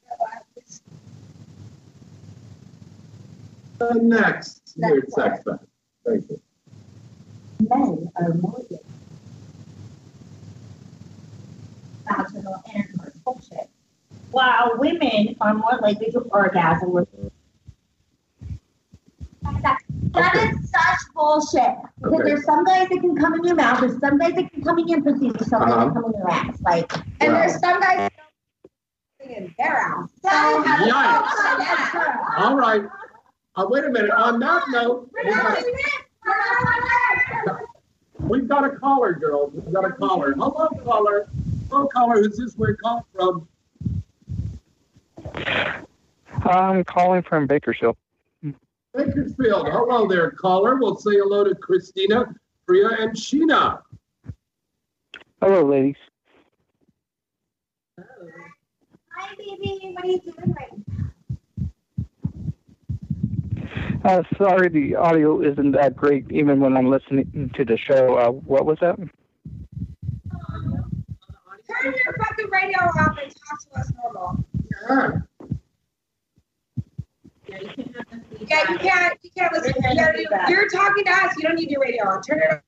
[3.84, 5.66] Uh, next, weird sex fact.
[6.06, 6.40] Thank you.
[8.22, 8.62] Men are more.
[12.08, 13.70] Vaginal intercourse bullshit.
[14.32, 17.08] While women are more likely to orgasm with.
[19.64, 19.78] That,
[20.14, 21.76] that is such bullshit.
[22.02, 22.24] Because Okay.
[22.30, 24.80] there's some guys that can come in your mouth, there's some guys that can come
[24.80, 25.86] in your pussy, there's some guys Uh-huh.
[25.86, 26.62] that come in your ass.
[26.62, 27.40] Like, And Wow.
[27.40, 28.14] there's some guys that
[29.20, 30.10] in their ass.
[30.24, 31.94] that is Yikes.
[31.94, 32.44] bullshit.
[32.46, 32.84] All right.
[33.56, 34.12] Uh, wait a minute.
[34.12, 35.34] On that note, we've
[38.52, 39.54] got, got a caller, girls.
[39.54, 40.34] We've got a caller.
[40.34, 41.30] Hello, caller.
[41.70, 42.16] Hello, caller.
[42.22, 42.56] Who's this?
[42.56, 43.48] Where you calling from?
[46.44, 47.98] I'm calling from Bakersfield.
[48.94, 49.70] Bakersfield.
[49.70, 50.76] Hello there, caller.
[50.76, 52.36] We'll say hello to Christina,
[52.68, 53.82] Priya, and Sheena.
[55.42, 55.96] Hello, ladies.
[57.98, 59.94] Hi, baby.
[59.94, 60.91] What are you doing right
[64.04, 68.16] Uh, sorry, the audio isn't that great even when I'm listening to the show.
[68.16, 68.98] Uh, what was that?
[68.98, 69.10] Turn
[71.84, 74.44] your fucking radio off and talk to us normal.
[78.48, 79.18] Yeah, you can't.
[79.22, 79.74] You can't listen.
[79.94, 81.36] You're, you're, you're talking to us.
[81.38, 82.22] You don't need your radio on.
[82.22, 82.62] Turn it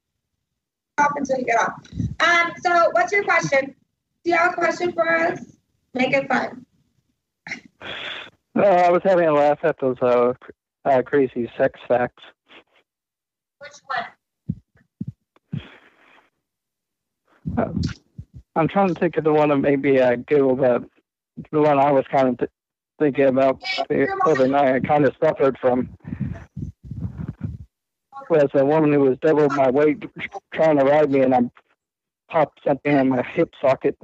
[0.99, 1.73] off until you get off.
[2.19, 2.53] Um.
[2.61, 3.75] So, what's your question?
[4.23, 5.39] Do you have a question for us?
[5.93, 6.65] Make it fun.
[8.55, 10.33] Uh, I was having a laugh at those uh,
[10.85, 12.23] uh, crazy sex facts.
[13.59, 14.05] Which one?
[17.57, 17.73] Uh,
[18.55, 20.87] I'm trying to think of the one that maybe I Googled that.
[21.51, 22.51] The one I was kind of th-
[22.99, 24.75] thinking about the other night.
[24.75, 25.89] I kind of suffered from.
[28.29, 30.03] Was a woman who was double my weight
[30.53, 31.41] trying to ride me, and I
[32.29, 33.97] popped something in my hip socket.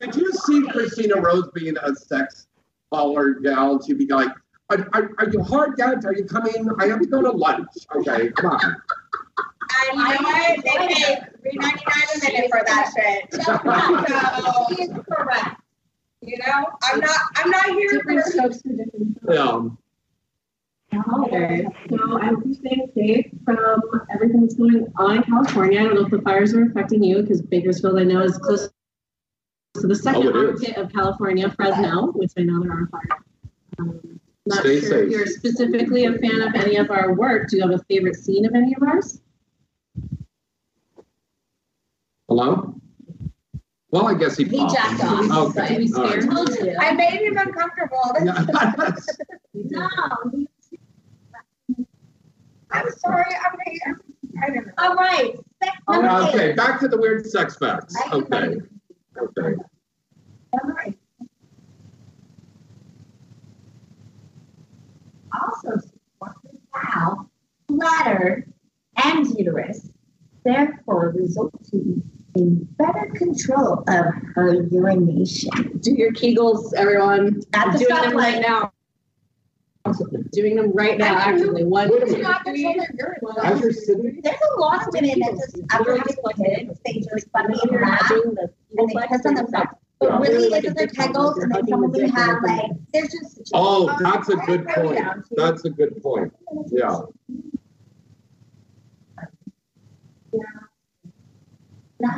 [0.00, 2.46] Did you see Christina Rose being a sex
[2.92, 3.84] baller gal?
[3.84, 4.30] She'd be like,
[4.70, 6.04] are, are, are you hard yet?
[6.04, 6.68] Are you coming?
[6.78, 7.68] I have to go to lunch.
[7.96, 8.60] Okay, come on.
[9.90, 10.64] And you know what?
[10.64, 13.34] They pay three ninety nine a minute for that shit.
[13.44, 15.60] So he is correct.
[16.22, 17.18] You know, I'm not.
[17.36, 18.30] I'm not here Different for.
[18.30, 19.68] strokes for different Yeah.
[21.24, 25.80] Okay, so I hope you're staying safe from everything that's going on in California.
[25.80, 28.68] I don't know if the fires are affecting you because Bakersfield, I know, is close
[29.80, 30.62] to the second Oh, it is.
[30.62, 33.22] armpit of California, Fresno, which I know there are fires.
[33.80, 35.04] Um, not Stay sure safe.
[35.06, 37.48] if you're specifically a fan of any of our work.
[37.48, 39.20] Do you have a favorite scene of any of ours?
[42.28, 42.74] Hello?
[43.90, 44.74] Well, I guess he He popped.
[44.74, 45.56] jacked off.
[45.56, 45.68] Okay.
[45.78, 46.22] Did we all right.
[46.22, 46.76] scare Told you.
[46.80, 48.12] I made him uncomfortable.
[49.54, 49.88] Yeah.
[49.88, 49.88] no.
[52.72, 53.24] I'm sorry.
[53.46, 53.58] I'm.
[53.86, 54.00] I'm
[54.42, 54.72] I don't know.
[54.78, 55.32] All right.
[55.62, 57.94] Sex number Okay, back to the weird sex facts.
[58.12, 58.56] Okay.
[59.16, 59.54] Okay.
[60.52, 60.98] All right.
[65.42, 66.58] Also, support the
[66.94, 67.26] valve,
[67.68, 68.46] bladder,
[69.02, 69.90] and uterus,
[70.44, 72.02] therefore resulting
[72.36, 74.04] in better control of
[74.34, 75.50] her urination.
[75.80, 77.40] Do your Kegels, everyone.
[77.54, 78.72] At the doing them right now.
[80.32, 81.64] Doing them right now, I actually.
[81.64, 82.36] One, Wait a two, minute.
[82.44, 82.66] three.
[83.42, 87.30] As you're sitting, There's a lot of women that just after having kids, they just
[87.30, 88.38] fucking laugh and
[88.88, 89.68] they piss on themselves.
[90.04, 90.32] But Yeah.
[90.34, 93.50] really, it's their kegels, and then some of have like, there's just.
[93.54, 95.00] oh, that's a good point.
[95.30, 96.32] That's a good point.
[96.70, 97.00] Yeah.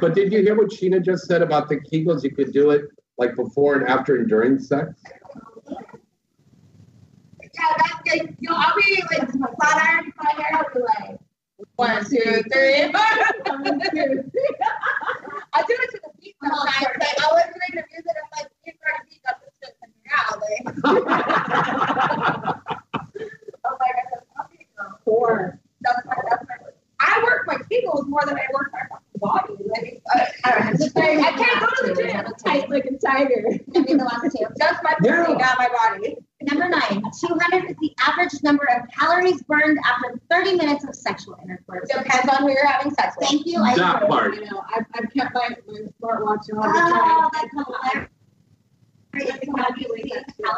[0.01, 2.25] But did you hear what Sheena just said about the Kegels?
[2.25, 2.87] You could do it
[3.19, 5.01] like before and after and during sex?
[5.69, 5.79] Yeah,
[7.79, 8.37] that's good.
[8.41, 10.47] You know, I'll be like flat iron my hair.
[10.55, 11.21] I'll be like
[11.77, 13.59] one, two, three, four.
[13.59, 14.51] One, two, three.
[15.53, 16.67] I do it to the beat sometimes.
[16.83, 18.17] Like I was making music.
[18.17, 20.57] I'm like, you try to beat up this shit in the alley.
[23.65, 24.97] I'm like.
[25.05, 25.61] Four.
[25.83, 26.55] That's my, that's my.
[26.99, 29.55] I work my kegels more than I work my fucking body.
[29.67, 30.03] Like,
[30.45, 30.71] I, I.
[30.71, 32.17] I can't go to the gym.
[32.27, 33.45] I'm Tight like a tiger.
[33.75, 34.47] I mean, the last two.
[34.59, 35.35] Just my pussy, Yeah.
[35.39, 36.17] not my body.
[36.43, 41.35] Number nine, 200 is the average number of calories burned after 30 minutes of sexual
[41.43, 41.89] intercourse.
[41.91, 43.29] So depends on who you're having sex with.
[43.31, 43.63] Thank you.
[43.63, 44.09] I That agree.
[44.09, 44.35] part.
[44.35, 44.63] I know.
[44.77, 46.59] I've, I've kept my, my smartwatch on.
[46.63, 48.11] Oh, that's hilarious.
[49.15, 49.47] It's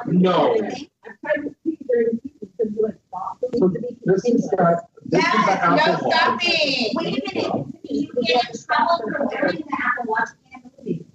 [0.08, 0.54] No.
[0.54, 0.88] and everything.
[1.06, 3.38] I've tried to see during people to do it stop.
[3.42, 6.10] It So needs to be this is the, this is the Yes, no alcohol.
[6.10, 6.90] stopping.
[6.94, 7.66] Wait a minute.
[7.84, 11.06] You get in trouble for wearing the Apple Watch in a movie.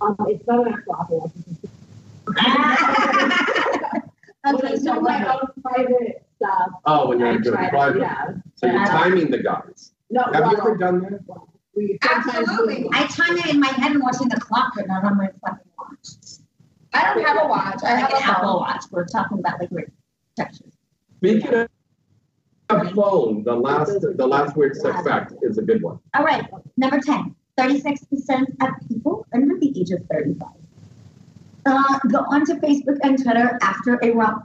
[0.00, 1.32] Um, it's not an actual Apple Watch.
[4.46, 6.70] Okay, so my own private stuff.
[6.84, 8.00] Oh, when you're doing private.
[8.00, 8.34] Yeah.
[8.56, 9.92] So you're timing the guys.
[10.10, 11.20] No, Have you ever done that?
[11.74, 12.86] we Absolutely.
[12.92, 15.70] I time it in my head and watching the clock, but not on my fucking
[15.78, 16.08] watch.
[16.92, 17.80] I don't have a watch.
[17.84, 18.84] I have an Apple Watch.
[18.90, 19.92] We're talking about like weird
[20.36, 20.74] textures.
[21.16, 21.68] Speaking of
[22.68, 25.98] of phone, the last, the last weird sex fact is a good one.
[26.14, 26.44] All right,
[26.76, 27.34] number 10.
[27.58, 30.48] 36% of people under the age of 35
[31.66, 34.44] uh, go onto Facebook and Twitter after a romp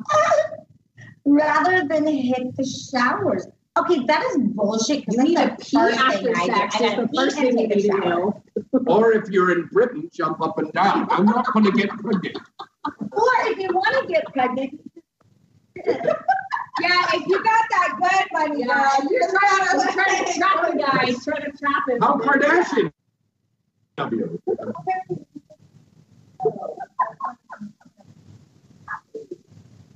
[1.26, 3.48] rather than hit the showers.
[3.78, 5.06] Okay, that is bullshit.
[5.12, 6.82] You need that's to the pee after I sex.
[6.82, 8.42] I the first thing you a need to know.
[8.88, 11.08] Or if you're in Britain, jump up and down.
[11.12, 12.40] I'm not going to get pregnant.
[12.86, 14.80] Or if you want to get pregnant.
[15.86, 20.26] yeah, if you got that good money, Yeah, girl, you're you're trying trying to, trying
[20.26, 21.06] to trap a guy.
[21.06, 22.02] He's trying to trap him.
[22.02, 22.92] How Kardashian?
[26.98, 27.68] W.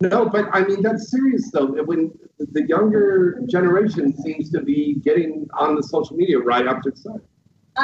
[0.01, 1.67] No, but I mean that's serious though.
[1.67, 7.19] When the younger generation seems to be getting on the social media right after sex.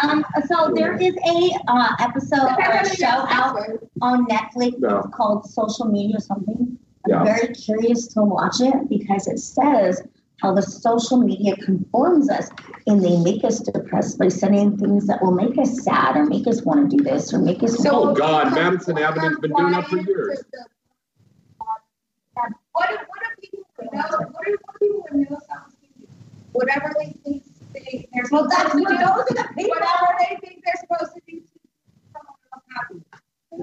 [0.03, 3.57] Um, so there is a uh, episode or a show out
[4.01, 5.01] on Netflix Yeah.
[5.13, 6.77] Called Social Media or something.
[7.05, 7.23] I'm Yeah.
[7.23, 10.01] very curious to watch it because it says
[10.41, 12.49] how the social media conforms us
[12.85, 16.47] and they make us depressed by sending things that will make us sad or make
[16.47, 19.87] us want to do this or make us Oh God, Madison Avenue's been doing that
[19.87, 20.43] for years.
[22.33, 26.07] What what if people would know, what if, what people would know something?
[26.51, 28.83] Whatever they think they, they're supposed to do.
[28.83, 31.37] Whatever they think they're supposed to do.
[31.37, 31.47] to make
[32.13, 33.03] someone else happy.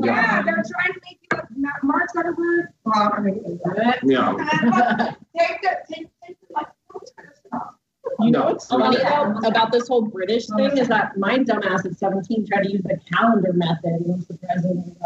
[0.03, 2.69] Yeah, they're trying to make you a mar- much that.
[2.85, 3.99] Well, I'm gonna do that.
[4.03, 4.35] Yeah.
[5.37, 6.14] Take the, take, take the, like,
[8.21, 8.47] You know No.
[8.47, 12.65] what's funny about, about this whole British thing is that my dumbass at 17 tried
[12.65, 13.85] to use the calendar method.
[13.85, 14.97] and was the president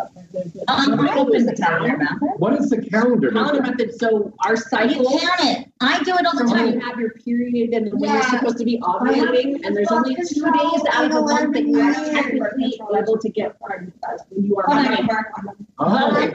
[0.68, 2.28] Um, I the calendar method.
[2.38, 3.30] What is the calendar?
[3.30, 3.98] Calendar method.
[3.98, 5.10] So our cycle.
[5.10, 5.68] You count it.
[5.80, 6.72] I do it all the So time.
[6.74, 10.50] you have your period and when you're supposed to be ovulating, and there's only two
[10.52, 13.94] days out of the month that you are technically able to get pregnant.
[14.30, 14.64] When you are.
[14.66, 15.08] Hold on, pregnant.
[15.08, 15.66] work on them.
[15.78, 16.32] Oh.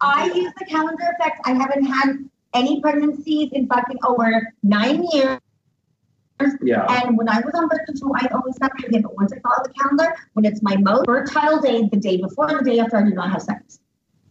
[0.00, 1.40] I use the calendar effect.
[1.44, 5.38] I haven't had any pregnancies in fucking over nine years.
[6.62, 6.86] Yeah.
[7.02, 9.02] And when I was on birth control, I always got pregnant.
[9.02, 12.46] But once I follow the calendar, when it's my most fertile day, the day before,
[12.46, 13.80] the day after, I do not have sex.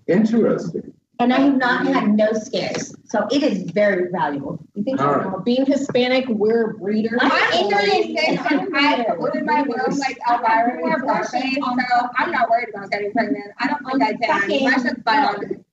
[0.07, 0.93] Interesting.
[1.20, 2.95] And I have not had no scares.
[3.05, 4.59] So it is very valuable.
[4.76, 5.32] You think All you right.
[5.32, 7.20] know, being Hispanic, we're breeders.
[7.20, 12.49] I'm thirty-six and I put in my womb like Elvira and Scarface, so I'm not
[12.49, 13.51] worried about getting pregnant.
[13.57, 14.63] I don't think I can.
[14.63, 15.65] My shit's biological.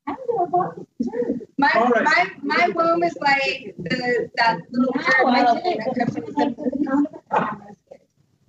[1.57, 2.05] My, All right.
[2.05, 6.17] my, my womb is like the, that little weird I metal did thing that comes
[6.17, 7.59] in the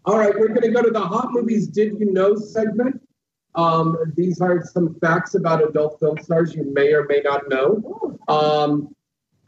[0.06, 1.68] All right, we're going to go to the hot movies.
[1.68, 3.02] Did you know segment?
[3.54, 8.18] Um, these are some facts about adult film stars you may or may not know.
[8.28, 8.94] Um,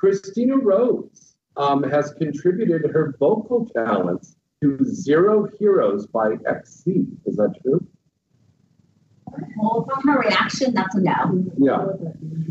[0.02, 7.08] Kristina Rose um, has contributed her vocal talents to Zero Heroes by XC.
[7.26, 7.86] Is that true?
[9.58, 11.44] Well, from her reaction, that's a no.
[11.58, 11.86] Yeah.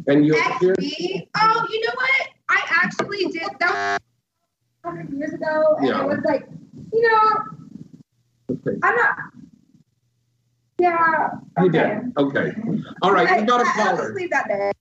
[0.07, 0.37] And you'll.
[0.37, 1.29] XB?
[1.37, 2.29] Oh, you know what?
[2.49, 3.99] I actually did that
[4.85, 6.03] hundred years ago, and Yeah.
[6.03, 6.47] it was like,
[6.93, 7.39] you know,
[8.51, 8.79] Okay.
[8.83, 9.17] I'm not.
[10.79, 11.31] Yeah.
[11.63, 12.13] You did.
[12.17, 12.53] Okay.
[13.03, 14.03] All right, we got a I- I'll caller.
[14.09, 14.73] just leave that there.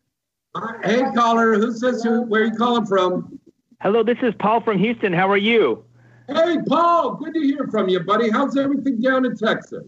[0.83, 2.21] Hey, caller, who says who?
[2.23, 3.39] Where are you calling from?
[3.81, 5.11] Hello, this is Paul from Houston.
[5.13, 5.83] How are you?
[6.27, 7.15] Hey, Paul.
[7.15, 8.29] Good to hear from you, buddy.
[8.29, 9.85] How's everything down in Texas?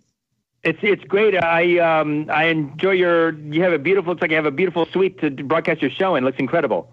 [0.63, 1.35] It's it's great.
[1.35, 3.33] I um I enjoy your.
[3.33, 4.13] You have a beautiful.
[4.13, 6.91] It's like you have a beautiful suite to broadcast your show, and it looks incredible.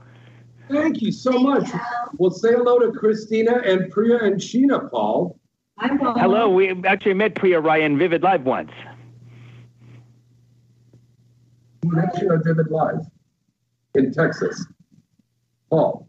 [0.70, 1.68] Thank you so much.
[2.16, 5.38] Well, say hello to Kristina and Priya and Sheena, Paul.
[5.78, 8.70] Hello, we actually met Priya Ryan Vivid Live once.
[11.82, 13.00] Next year, Vivid Live
[13.94, 14.66] in Texas.
[15.68, 16.08] Paul.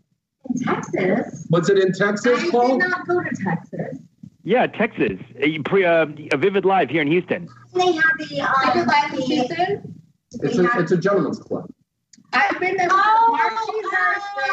[0.49, 1.47] In Texas?
[1.49, 2.77] Was it in Texas, I Paul?
[2.77, 3.99] did not go to Texas.
[4.45, 5.17] Yeah, Texas.
[5.41, 7.49] Uh, a Vivid Live here in Houston.
[7.73, 10.03] They have the, um, Vivid Live in Houston?
[10.33, 11.67] It's a, it's a gentleman's club.
[12.31, 12.87] I've been there.
[12.91, 13.85] Oh, Marcy's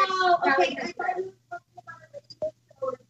[0.09, 0.75] oh, okay.
[0.81, 1.95] I thought you were talking about
[2.81, 3.03] a radio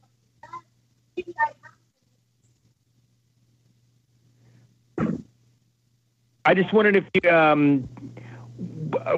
[5.16, 5.34] show.
[6.46, 7.88] I just wondered if you, um,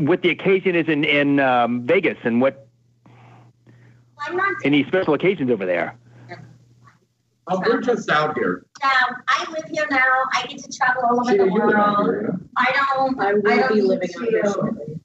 [0.02, 2.68] what the occasion is in in um, Vegas and what
[4.20, 5.98] I'm not any special occasions over there.
[7.48, 8.66] Oh, we're just out here.
[8.84, 10.24] Um, I live here now.
[10.34, 12.06] I get to travel all over Sheena, the you live out world.
[12.08, 13.20] here, I don't.
[13.20, 15.00] I will don't be living to out here shortly.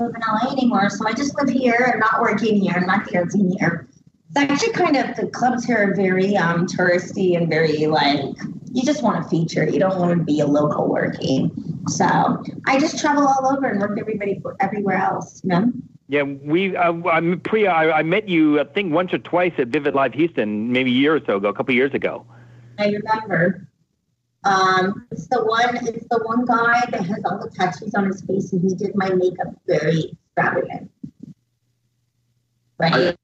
[0.00, 3.08] live in LA anymore, so I just live here and not working here and not
[3.10, 3.88] dancing here.
[4.30, 8.36] It's actually kind of the clubs here are very um touristy and very like
[8.72, 9.66] you just want to feature.
[9.66, 11.50] You don't want to be a local working.
[11.88, 15.40] So I just travel all over and work everybody everywhere else.
[15.42, 15.72] You know.
[16.08, 16.74] Yeah, we.
[16.74, 17.70] Uh, I'm Priya.
[17.70, 20.94] I, I met you, I think, once or twice at Vivid Live Houston, maybe a
[20.94, 22.24] year or so ago, a couple of years ago.
[22.78, 23.68] I remember.
[24.44, 25.76] Um, it's the one.
[25.86, 28.92] It's the one guy that has all the tattoos on his face, and he did
[28.94, 30.90] my makeup very extravagant.
[32.78, 33.16] Right?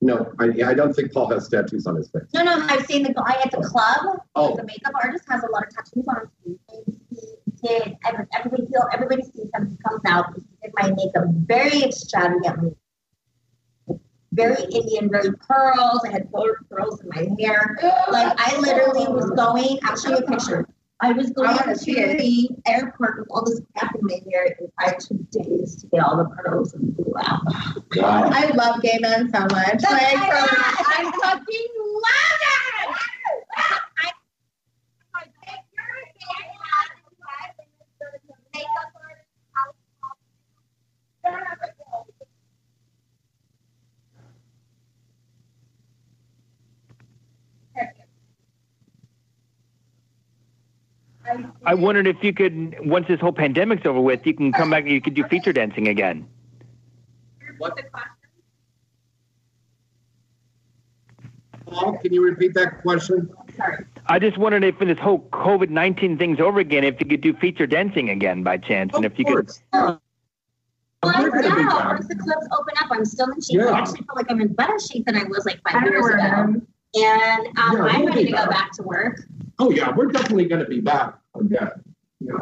[0.00, 2.22] No, I, I don't think Paul has tattoos on his face.
[2.34, 2.66] No, no.
[2.68, 4.18] I've seen the guy at the club.
[4.34, 4.56] Oh.
[4.56, 6.96] The makeup artist has a lot of tattoos on his face.
[7.08, 7.26] And
[7.62, 7.96] he did.
[8.04, 8.82] every- Everybody feel.
[8.92, 9.70] Everybody sees him.
[9.70, 10.34] He comes out.
[10.62, 12.76] He did my makeup very extravagantly.
[14.32, 16.00] Very Indian, very pearls.
[16.06, 17.76] I had pearl- pearls in my hair.
[18.10, 19.78] Like I literally was going.
[19.82, 20.66] I'll show you a picture.
[21.00, 22.16] I was going I wanna to see it.
[22.16, 26.00] the airport with all this crap in my hair, and I took days to get
[26.02, 27.42] all the pearls and blew out.
[27.96, 28.30] Wow.
[28.32, 29.50] I love gay men so much.
[29.50, 30.76] That's Like, my from, God.
[30.86, 31.68] I fucking
[32.06, 32.96] love it.
[38.54, 38.91] I
[51.74, 54.92] wondered if you could, once this whole pandemic's over with, you can come back and
[54.92, 56.26] you could do feature dancing again.
[57.58, 57.76] What?
[57.76, 58.08] The question?
[61.66, 63.30] Paul, can you repeat that question?
[64.06, 67.20] I just wondered if when this whole COVID 19 thing's over again, if you could
[67.20, 68.92] do feature dancing again by chance.
[68.94, 69.50] And if you could.
[69.72, 70.00] Well,
[71.04, 71.88] We're gonna be now, back.
[71.94, 73.60] once the clubs open up, I'm still in shape.
[73.60, 73.66] Yeah.
[73.66, 76.06] I actually feel like I'm in better shape than I was like five I years
[76.06, 76.18] ago.
[76.22, 76.66] him.
[76.94, 78.50] And um, Yeah, I'm we'll ready to go back.
[78.50, 79.20] back to work
[79.58, 81.74] oh yeah, we're definitely going to be back on that.
[82.20, 82.32] yeah.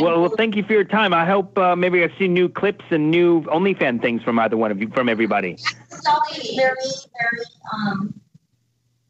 [0.00, 1.12] Well, well, thank you for your time.
[1.12, 4.70] I hope uh, maybe I see new clips and new OnlyFan things from either one
[4.70, 5.56] of you, from everybody.
[6.56, 7.44] Very, very
[7.74, 8.20] um,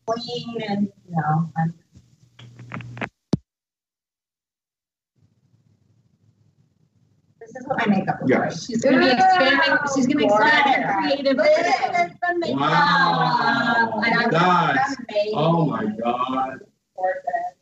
[0.07, 1.75] clean and you know, I'm
[7.53, 8.39] This is what my makeup looks Yeah.
[8.39, 8.53] like.
[8.53, 11.37] She's gonna be expanding, she's gonna expand expanding her creative.
[11.37, 12.61] Look at the makeup.
[12.61, 14.01] Wow.
[14.05, 15.33] And I'm- That's, I'm amazing.
[15.35, 16.61] oh my God.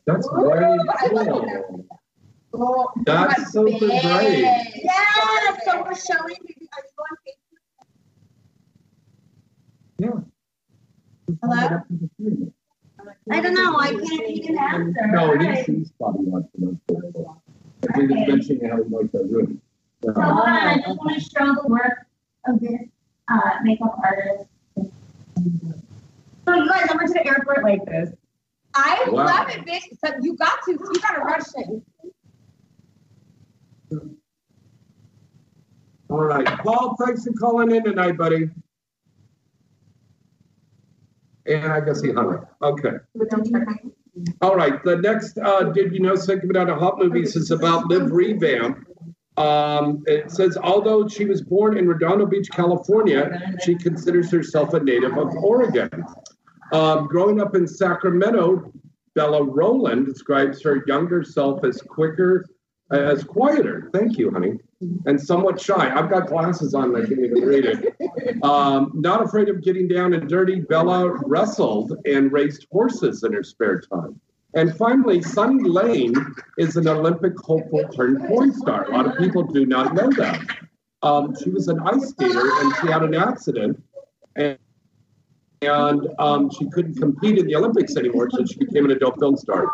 [0.05, 0.85] That's very
[1.29, 1.85] cool.
[2.53, 4.01] Oh, That's so super bed.
[4.01, 4.83] great.
[4.83, 6.67] Yeah, so we're showing, are you
[6.99, 7.15] on
[10.01, 10.25] Facebook?
[11.43, 11.81] Hello?
[13.31, 15.07] I don't know, I can't even answer.
[15.07, 15.57] No, Alright.
[15.57, 17.37] he's, he's probably watching on Facebook.
[17.87, 19.61] I think it's mentioning how he likes that room.
[20.03, 22.05] So hold on, I just want to show the work
[22.47, 22.81] of this
[23.27, 24.45] uh, makeup artist.
[24.77, 28.09] So you guys ever to the airport like this?
[28.75, 29.25] I Wow.
[29.25, 29.97] love it, bitch.
[30.03, 31.83] So you got to, you got to rush it.
[36.09, 38.49] All right, Paul, thanks for calling in tonight, buddy.
[41.45, 42.55] And I guess he hung up.
[42.61, 42.93] Okay.
[44.41, 47.85] All right, the next, uh, did you know segment out of Hot Movies is about
[47.87, 48.88] Liv Revamp.
[49.39, 54.79] Um, it says, although she was born in Redondo Beach, California, she considers herself a
[54.81, 56.03] native of Oregon.
[56.73, 58.71] Um, growing up in Sacramento,
[59.15, 62.45] Bella Rolland describes her younger self as quicker,
[62.91, 63.89] as quieter.
[63.93, 64.59] Thank you, honey.
[65.05, 65.93] And somewhat shy.
[65.93, 68.43] I've got glasses on, I can't even read it.
[68.43, 73.43] Um, not afraid of getting down and dirty, Bella wrestled and raced horses in her
[73.43, 74.19] spare time.
[74.55, 76.15] And finally, Sunny Lane
[76.57, 78.85] is an Olympic hopeful turned porn star.
[78.85, 80.41] A lot of people do not know that.
[81.03, 83.81] Um, she was an ice skater and she had an accident.
[84.35, 84.57] And
[85.61, 89.35] and um, she couldn't compete in the Olympics anymore, so she became an adult film
[89.35, 89.69] star.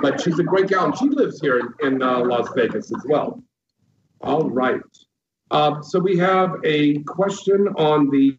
[0.00, 3.04] But she's a great gal, and she lives here in, in uh, Las Vegas as
[3.04, 3.42] well.
[4.22, 4.80] All right.
[5.50, 8.38] Um, so we have a question on the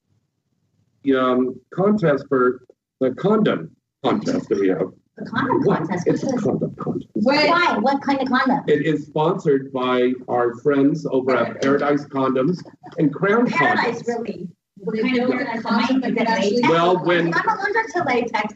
[1.15, 2.65] um, contest for
[2.99, 4.91] the condom contest that we have.
[5.17, 6.07] The condom contest.
[6.07, 7.09] It's a condom contest.
[7.13, 7.77] Why?
[7.79, 8.63] What kind of condom?
[8.67, 12.57] It is sponsored by our friends over at Paradise Condoms
[12.97, 14.07] and Crown Paradise, Condoms.
[14.07, 14.49] really.
[14.77, 16.69] What kind of condom is it latex?
[16.69, 18.53] Well, when- I'm allergic to latex.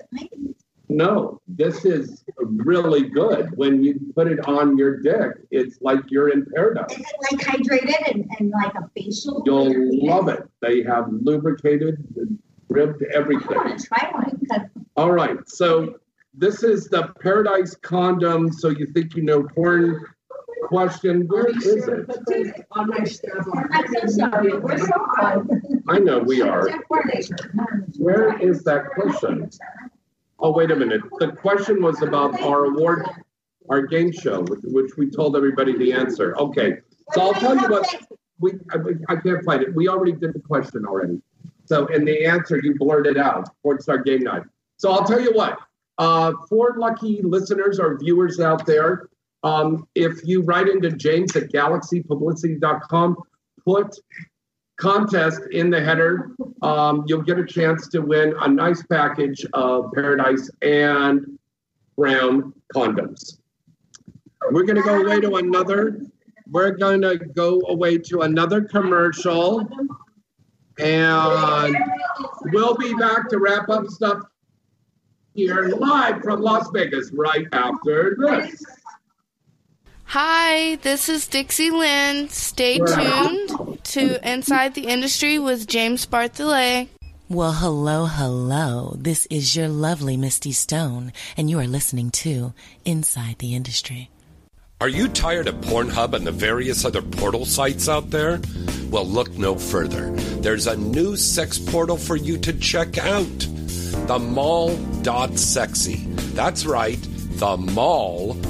[0.90, 3.56] No, this is really good.
[3.58, 6.92] When you put it on your dick, it's like you're in paradise.
[6.98, 9.44] Is it like hydrated and, and like a facial?
[9.46, 10.48] You'll love it.
[10.62, 11.98] They have lubricated,
[12.70, 13.58] ribbed I everything.
[13.58, 14.62] want to try one because
[14.96, 15.96] All right, so
[16.38, 18.52] this is the Paradise condom.
[18.52, 20.06] So you think you know porn
[20.64, 21.28] question?
[21.28, 22.66] Where is it?
[22.72, 22.98] On my.
[22.98, 24.58] I'm so sorry.
[24.58, 25.84] We're so fun.
[25.88, 26.70] I know we are.
[27.98, 29.50] Where is that question?
[30.40, 31.02] Oh, wait a minute.
[31.20, 33.06] The question was about our award,
[33.70, 36.36] our game show, which- which we told everybody the answer.
[36.38, 36.78] Okay,
[37.14, 37.88] so I'll tell you what,
[38.40, 38.78] we, I,
[39.10, 39.74] I can't find it.
[39.74, 41.20] We already did the question already.
[41.66, 44.44] So, and the answer, you blurted out, Ford Star Game Night.
[44.78, 45.58] So I'll tell you what,
[45.98, 49.10] uh, for lucky listeners or viewers out there,
[49.44, 53.18] um, if you write into James at galaxypublicity.com,
[53.64, 53.96] put
[54.78, 56.32] contest in the header,
[56.62, 61.38] um, you'll get a chance to win a nice package of Paradise and
[61.98, 63.40] Brown condoms.
[64.52, 66.02] We're going to go away to another.
[66.50, 69.68] We're going to go away to another commercial,
[70.80, 71.76] and
[72.46, 74.22] we'll be back to wrap up stuff
[75.38, 78.66] here live from Las Vegas right after this.
[80.06, 82.28] Hi, this is Dixie Lynn.
[82.30, 86.88] Stay tuned to Inside the Industry with James Bartholet.
[87.30, 88.96] Well, hello, hello.
[88.98, 92.54] This is your lovely Misty Stone, and you are listening to
[92.84, 94.10] Inside the Industry.
[94.82, 98.42] Are you tired of Pornhub and the various other portal sites out there?
[98.90, 100.10] Well, look no further.
[100.42, 103.48] There's a new sex portal for you to check out.
[104.06, 105.96] The Mall.sexy.
[106.36, 107.00] That's right,
[107.40, 108.46] the Mall.sexy.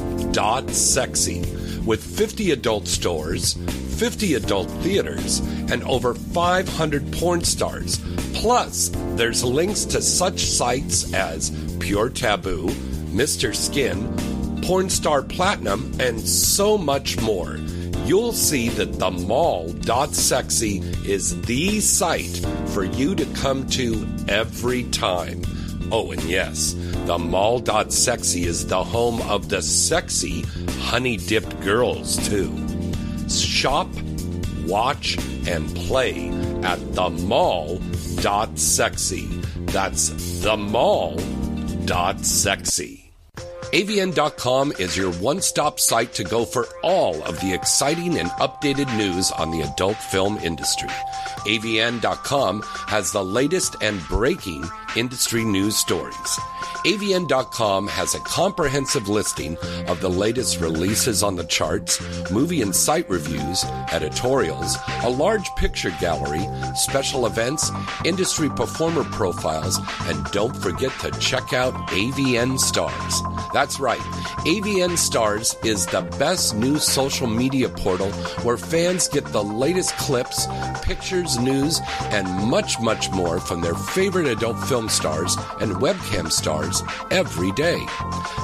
[1.85, 5.39] With 50 adult stores, 50 adult theaters,
[5.71, 7.99] and over 500 porn stars.
[8.33, 11.49] Plus, there's links to such sites as
[11.79, 12.67] Pure Taboo,
[13.11, 13.55] Mr.
[13.55, 17.57] Skin, Porn Star Platinum, and so much more.
[18.07, 25.41] You'll see that the mall.sexy is the site for you to come to every time.
[25.91, 26.73] Oh, and yes,
[27.05, 30.43] the mall.sexy is the home of the sexy
[30.79, 32.49] honey dipped girls, too.
[33.29, 33.89] Shop,
[34.65, 36.29] watch, and play
[36.63, 37.81] at the mall.sexy.
[39.65, 41.17] That's the mall.sexy.
[43.73, 48.95] AVN.com is your one stop site to go for all of the exciting and updated
[48.95, 50.87] news on the adult film industry.
[51.39, 54.63] AVN.com has the latest and breaking
[54.97, 56.39] industry news stories.
[56.85, 59.57] AVN.com has a comprehensive listing
[59.87, 62.01] of the latest releases on the charts,
[62.31, 67.71] movie and site reviews, editorials, a large picture gallery, special events,
[68.05, 73.21] industry performer profiles, and don't forget to check out AVN Stars.
[73.53, 73.99] That's right,
[74.45, 78.11] AVN Stars is the best new social media portal
[78.43, 80.47] where fans get the latest clips,
[80.83, 86.83] pictures, news, and much, much more from their favorite adult film stars and webcam stars
[87.11, 87.79] every day.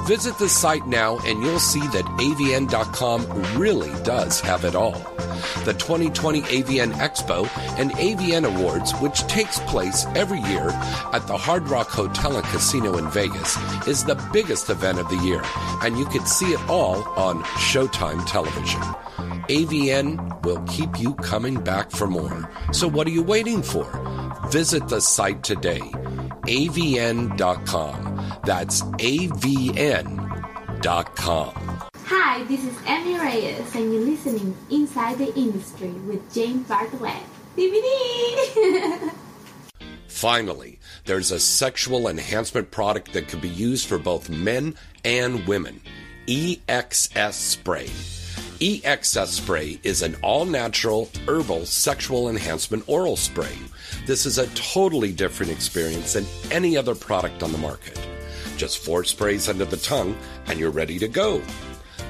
[0.05, 5.01] Visit the site now and you'll see that avn.com really does have it all.
[5.65, 7.47] The 2020 AVN Expo
[7.79, 10.69] and AVN Awards, which takes place every year
[11.13, 13.57] at the Hard Rock Hotel and Casino in Vegas,
[13.87, 15.41] is the biggest event of the year,
[15.81, 18.81] and you can see it all on Showtime television.
[19.49, 22.49] AVN will keep you coming back for more.
[22.71, 23.85] So what are you waiting for?
[24.49, 25.81] Visit the site today,
[26.47, 28.39] avn.com.
[28.45, 30.23] That's avn.com.
[32.05, 37.23] Hi, this is Emmy Reyes, and you're listening Inside the Industry with James Bartholet.
[37.55, 39.11] DVD!
[40.07, 45.81] Finally, there's a sexual enhancement product that can be used for both men and women
[46.27, 47.89] EXS Spray.
[48.59, 53.57] EXS Spray is an all natural herbal sexual enhancement oral spray.
[54.05, 57.99] This is a totally different experience than any other product on the market.
[58.55, 60.15] Just four sprays under the tongue,
[60.45, 61.41] and you're ready to go.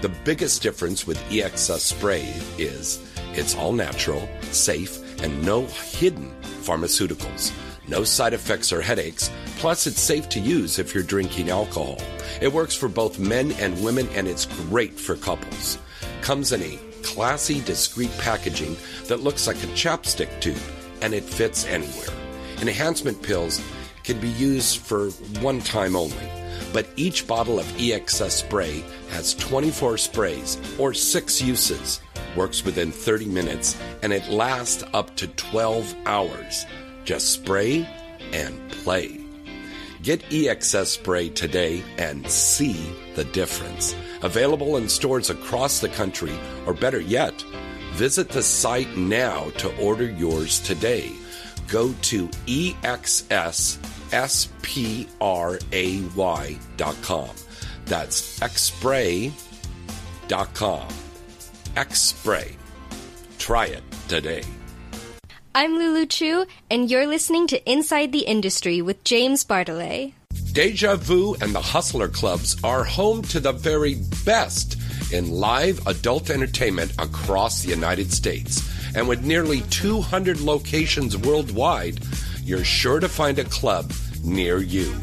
[0.02, 3.00] The biggest difference with EXS Spray is
[3.34, 7.54] it's all natural, safe, and no hidden pharmaceuticals.
[7.88, 9.32] No side effects or headaches.
[9.58, 11.98] Plus, it's safe to use if you're drinking alcohol.
[12.42, 15.78] It works for both men and women, and it's great for couples.
[16.24, 18.78] Comes in a classy, discreet packaging
[19.08, 20.56] that looks like a chapstick tube,
[21.02, 22.16] and it fits anywhere.
[22.62, 23.62] Enhancement pills
[24.06, 25.10] can be used for
[25.42, 26.30] one time only,
[26.72, 32.00] but each bottle of EXS spray has 24 sprays or six uses,
[32.38, 36.66] works within 30 minutes, and it lasts up to 12 hours.
[37.04, 37.86] Just spray
[38.32, 39.20] and play.
[40.02, 43.94] Get EXS spray today and see the difference.
[44.24, 46.32] Available in stores across the country,
[46.66, 47.34] or better yet,
[47.94, 51.12] visit the site now to order yours today.
[51.68, 53.80] Go to exsspray.com.
[57.86, 59.34] That's xspray.com.
[61.76, 62.56] Xspray.
[63.40, 64.44] Try it today.
[65.56, 70.14] I'm Lulu Chu, and you're listening to Inside the Industry with James Bartholet.
[70.54, 74.78] Deja Vu and the Hustler Clubs are home to the very best
[75.12, 78.62] in live adult entertainment across the United States.
[78.96, 82.02] And with nearly 200 locations worldwide,
[82.44, 83.92] you're sure to find a club
[84.24, 84.94] near you.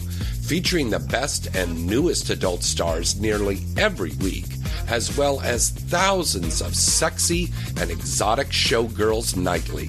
[0.46, 4.46] Featuring the best and newest adult stars nearly every week,
[4.86, 9.88] as well as thousands of sexy and exotic showgirls nightly.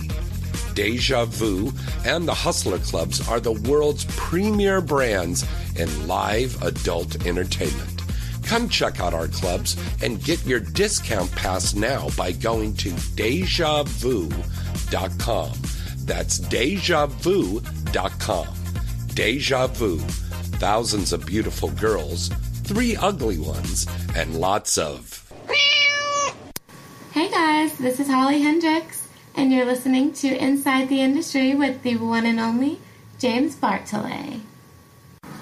[0.73, 1.71] Deja Vu
[2.05, 5.45] and the Hustler Clubs are the world's premier brands
[5.75, 8.01] in live adult entertainment.
[8.43, 14.31] Come check out our clubs and get your discount pass now by going to dejavu.com.
[16.05, 17.67] That's dejavu.com.
[19.13, 19.97] Deja Vu.
[20.59, 22.29] Thousands of beautiful girls,
[22.63, 25.17] three ugly ones, and lots of.
[27.13, 29.00] hey guys, this is Holly Hendrix,
[29.35, 32.79] and you're listening to Inside the Industry with the one and only
[33.19, 34.41] James Bartholet.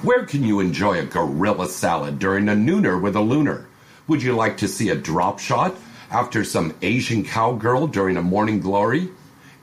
[0.01, 3.67] Where can you enjoy a gorilla salad during a nooner with a lunar?
[4.07, 5.75] Would you like to see a drop shot
[6.09, 9.09] after some Asian cowgirl during a morning glory?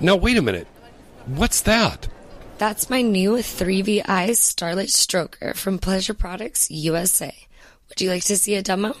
[0.00, 0.66] Now, wait a minute.
[1.26, 2.08] What's that?
[2.56, 7.34] That's my new 3VI Starlight Stroker from Pleasure Products USA.
[7.88, 8.94] Would you like to see a demo?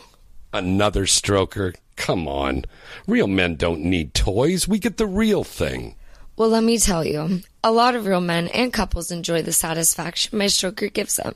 [0.52, 1.74] Another stroker?
[1.96, 2.64] Come on.
[3.06, 4.68] Real men don't need toys.
[4.68, 5.94] We get the real thing.
[6.36, 10.38] Well, let me tell you, a lot of real men and couples enjoy the satisfaction
[10.38, 11.34] my stroker gives them.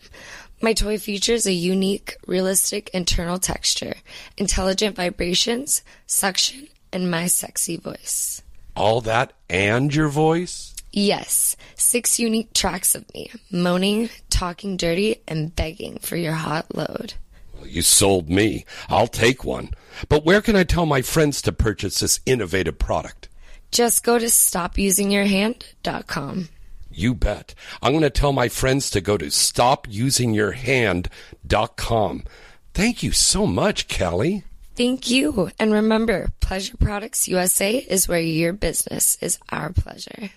[0.63, 3.97] My toy features a unique, realistic internal texture,
[4.37, 8.43] intelligent vibrations, suction, and my sexy voice.
[8.75, 10.75] All that and your voice?
[10.93, 17.15] Yes, six unique tracks of me, moaning, talking dirty, and begging for your hot load.
[17.53, 18.65] Well, you sold me.
[18.89, 19.71] I'll take one.
[20.09, 23.29] But where can I tell my friends to purchase this innovative product?
[23.75, 26.49] Just go to stopusingyourhand.com.
[26.93, 27.57] You bet.
[27.83, 32.25] I'm going to tell my friends to go to stopusingyourhand.com.
[32.73, 34.45] Thank you so much, Kelly.
[34.77, 35.51] Thank you.
[35.59, 40.31] And remember, Pleasure Products USA is where your business is our pleasure.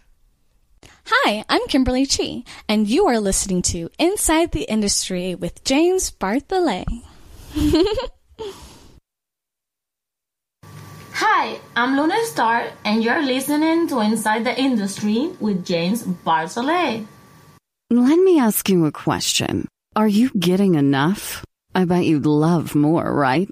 [1.05, 6.87] Hi, I'm Kimberly Chi, and you are listening to Inside the Industry with James Bartholet.
[11.19, 17.07] Hi, I'm Luna Star, and you're listening to Inside the Industry with James Bartholet.
[17.89, 19.67] Let me ask you a question.
[19.95, 21.43] Are you getting enough?
[21.73, 23.49] I bet you'd love more, right?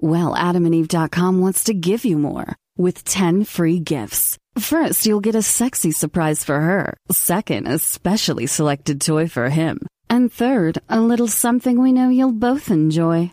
[0.00, 4.38] Well, adamandeve.com wants to give you more with 10 free gifts.
[4.56, 6.96] First, you'll get a sexy surprise for her.
[7.10, 9.80] Second, a specially selected toy for him.
[10.08, 13.32] And third, a little something we know you'll both enjoy.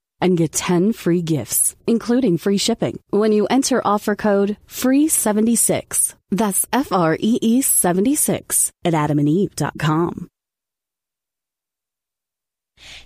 [0.21, 6.15] and get 10 free gifts, including free shipping, when you enter offer code FREE76.
[6.29, 10.29] That's F R E E 76 at adamandeve.com.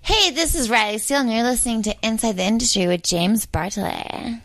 [0.02, 4.42] Hey, this is Riley Steele, and you're listening to Inside the Industry with James Bartholet.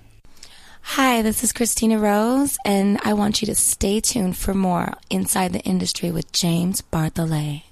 [0.83, 5.53] Hi, this is Kristina Rose, and I want you to stay tuned for more Inside
[5.53, 7.63] the Industry with James Bartholet.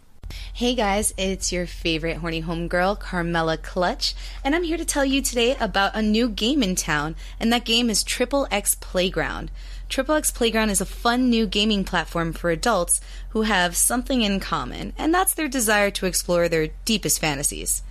[0.59, 5.23] Hey guys, it's your favorite horny homegirl, Carmela Clutch, and I'm here to tell you
[5.23, 9.53] today about a new game in town, and that game is Triple X Playground.
[9.89, 14.41] Triple X Playground is a fun new gaming platform for adults who have something in
[14.41, 17.85] common, and that's their desire to explore their deepest fantasies.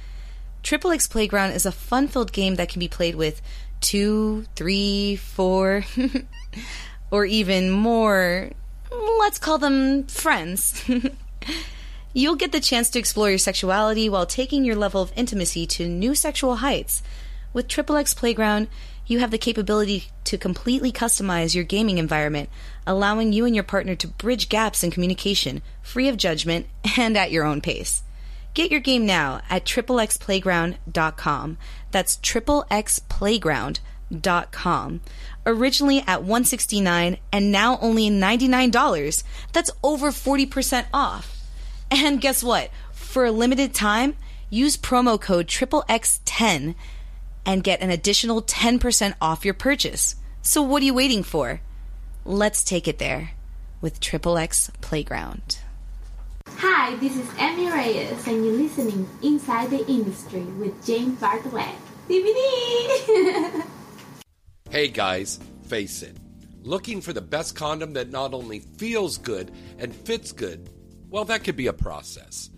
[0.61, 3.41] Triple X Playground is a fun filled game that can be played with
[3.79, 5.85] two, three, four,
[7.11, 8.49] or even more,
[8.91, 10.83] let's call them friends.
[12.17, 15.87] You'll get the chance to explore your sexuality while taking your level of intimacy to
[15.87, 17.03] new sexual heights.
[17.53, 18.69] With Triple X Playground,
[19.05, 22.49] you have the capability to completely customize your gaming environment,
[22.87, 26.65] allowing you and your partner to bridge gaps in communication, free of judgment,
[26.97, 28.01] and at your own pace.
[28.55, 31.57] Get your game now at triplexplayground.com.
[31.91, 35.01] That's triplexplayground.com.
[35.45, 39.23] Originally at 169 and now only $99.
[39.53, 41.36] That's over 40% off.
[41.89, 42.69] And guess what?
[42.91, 44.15] For a limited time,
[44.49, 46.75] use promo code XXX10
[47.45, 50.15] and get an additional 10% off your purchase.
[50.41, 51.61] So what are you waiting for?
[52.25, 53.31] Let's take it there
[53.81, 55.59] with Triple X Playground.
[56.57, 61.75] Hi, this is Emmy Reyes, and you're listening Inside the Industry with James Bartholet.
[62.09, 63.63] DVD!
[64.69, 65.39] Hey guys,
[65.69, 66.17] face it.
[66.61, 70.69] Looking for the best condom that not only feels good and fits good,
[71.09, 72.49] well, that could be a process.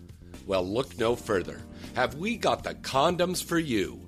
[0.46, 1.60] Well, look no further.
[1.94, 4.00] Have we got the condoms for you?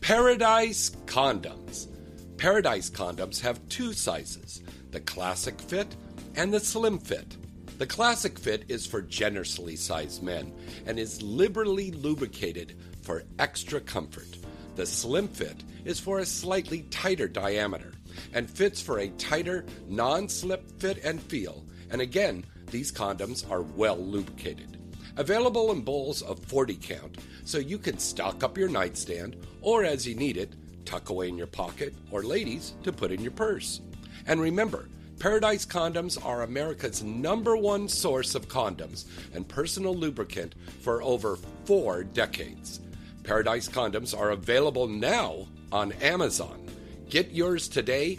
[0.00, 1.88] Paradise Condoms.
[2.36, 5.96] Paradise Condoms have two sizes the classic fit
[6.36, 7.36] and the slim fit.
[7.78, 10.52] The classic fit is for generously sized men
[10.86, 14.38] and is liberally lubricated for extra comfort.
[14.76, 17.92] The slim fit is for a slightly tighter diameter
[18.32, 21.64] and fits for a tighter, non slip fit and feel.
[21.90, 22.44] And again,
[22.74, 24.78] these condoms are well lubricated.
[25.16, 30.08] Available in bowls of 40 count, so you can stock up your nightstand or as
[30.08, 33.80] you need it, tuck away in your pocket, or ladies, to put in your purse.
[34.26, 34.88] And remember,
[35.20, 42.02] Paradise Condoms are America's number one source of condoms and personal lubricant for over four
[42.02, 42.80] decades.
[43.22, 46.68] Paradise Condoms are available now on Amazon.
[47.08, 48.18] Get yours today.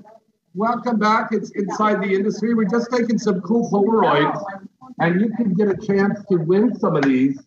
[0.53, 1.29] Welcome back.
[1.31, 2.53] It's Inside the Industry.
[2.53, 4.43] We're just taking some cool Polaroids,
[4.99, 7.41] and you can get a chance to win some of these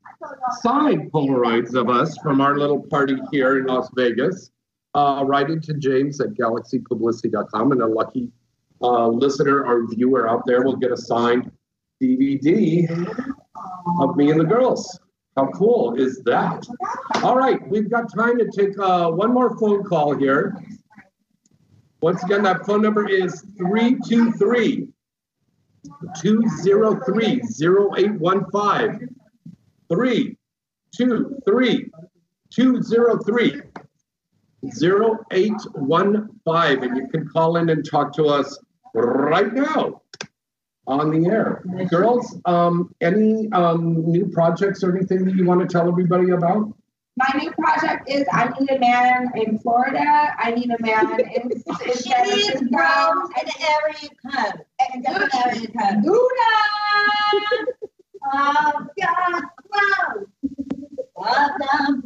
[0.62, 4.50] signed Polaroids of us from our little party here in Las Vegas.
[4.94, 8.30] Uh, write into James at galaxypublicity.com, and a lucky
[8.80, 11.50] uh, listener or viewer out there will get a signed
[12.02, 12.88] DVD
[14.00, 14.98] of me and the girls.
[15.36, 16.66] How cool is that?
[17.22, 20.56] All right, we've got time to take uh, one more phone call here.
[22.04, 24.88] Once again, that phone number is 323
[26.20, 29.16] 203 0815.
[29.88, 31.90] 323
[32.50, 33.62] 203
[34.66, 36.82] 0815.
[36.82, 38.58] And you can call in and talk to us
[38.92, 40.02] right now
[40.86, 41.64] on the air.
[41.88, 46.70] Girls, um, any um, new projects or anything that you want to tell everybody about?
[47.16, 50.34] My new project is I need a man in Florida.
[50.36, 52.64] I need a man in, in San Francisco.
[52.72, 54.64] Rose and area code.
[54.80, 56.02] And different area code.
[56.02, 56.54] Buddha!
[58.32, 59.42] Oh, God,
[59.72, 60.26] Rose.
[61.16, 62.02] Oh, God,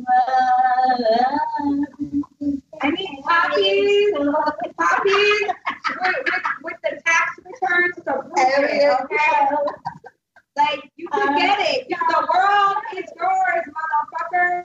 [2.83, 4.13] I need copies,
[4.79, 5.49] copies
[6.01, 9.57] with, with, with the tax returns to prove it, okay?
[10.57, 11.89] Like, you can get it.
[11.89, 14.65] The world is yours, motherfucker.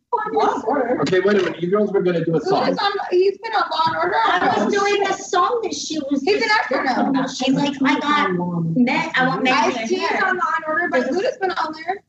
[0.33, 1.01] Law Order.
[1.01, 1.61] Okay, wait a minute.
[1.61, 2.67] You girls were going to do a Who song.
[2.69, 4.15] is on, he's been on Law and Order.
[4.17, 6.21] I was doing a song that she was.
[6.21, 7.27] He's an actor now.
[7.27, 8.31] She's like, I got
[8.75, 9.11] Meg.
[9.15, 9.53] I want Meg.
[9.53, 12.03] I've seen on Law and Order, but Luda's been on there.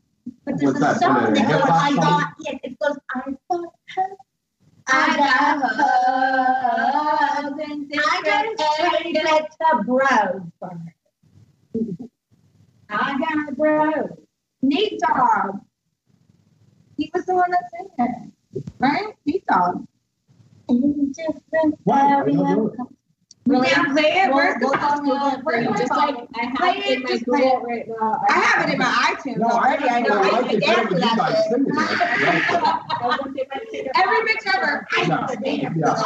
[0.45, 1.01] But there's What's a that?
[1.01, 1.97] song What, a that goes, hip-hop I song?
[1.97, 2.35] got.
[2.41, 2.99] Yes, it goes.
[3.15, 3.21] I
[3.51, 3.65] got
[3.97, 4.17] her.
[4.89, 12.09] I got hugs and I got to get to bros for her.
[12.91, 14.11] I got bros.
[14.63, 15.61] Nate Dogg.
[16.97, 17.89] He was the one that sang
[18.55, 19.15] it, right?
[19.27, 19.85] Nate Dogg.
[20.69, 22.01] In different Why?
[22.01, 22.79] I don't know it.
[23.45, 24.33] We can play it.
[24.33, 25.05] Where's the We'll just song?
[25.05, 25.71] do that for Where's you.
[25.71, 27.63] my Just like I have Play it in it, my just play Google it.
[27.67, 28.23] right now.
[28.29, 29.89] I have it in my iTunes No, I already.
[29.91, 30.23] I know.
[30.23, 31.47] I can dance to that guys shit.
[31.51, 31.79] singing it.
[33.97, 34.87] Every bitch ever.
[34.97, 35.27] Yeah.
[35.75, 36.03] Yeah.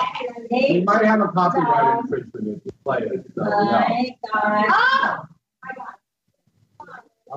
[0.72, 3.26] We might have a copyright infringement if you play it.
[3.34, 3.50] So, yeah.
[3.52, 4.64] My God.
[4.70, 5.26] Oh!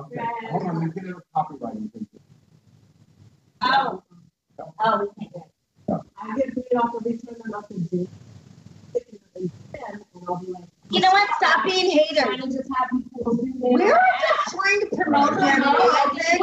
[0.00, 0.24] Okay.
[0.50, 2.08] Hold on, we can have a copyright infringement.
[3.62, 4.02] Oh.
[4.82, 6.00] Oh, we can't do it.
[6.22, 8.08] I get paid off every time I'm up in Zoom.
[9.34, 11.28] And I'll be like, You know what?
[11.36, 12.18] Stop being haters.
[12.22, 15.40] trying to just have people do We were just trying to promote Right.
[15.40, 15.56] their
[16.12, 16.40] music.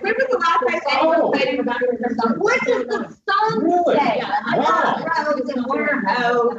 [0.00, 2.34] When was the last time anyone played in the back your song?
[2.38, 3.96] What does the song Really?
[3.96, 4.20] say?
[4.22, 4.64] I Wow.
[5.04, 6.02] got roads and we're.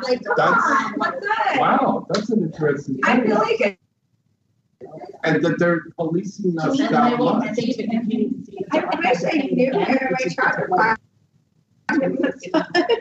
[0.03, 0.93] Like, come That's- on.
[0.97, 1.57] What's that?
[1.59, 3.79] Wow, that's an interesting I feel like it.
[5.23, 7.55] And that they're policing us And that they won't much.
[7.55, 8.67] see it if you can't even see it.
[8.71, 10.97] I wish I knew it in my traffic class.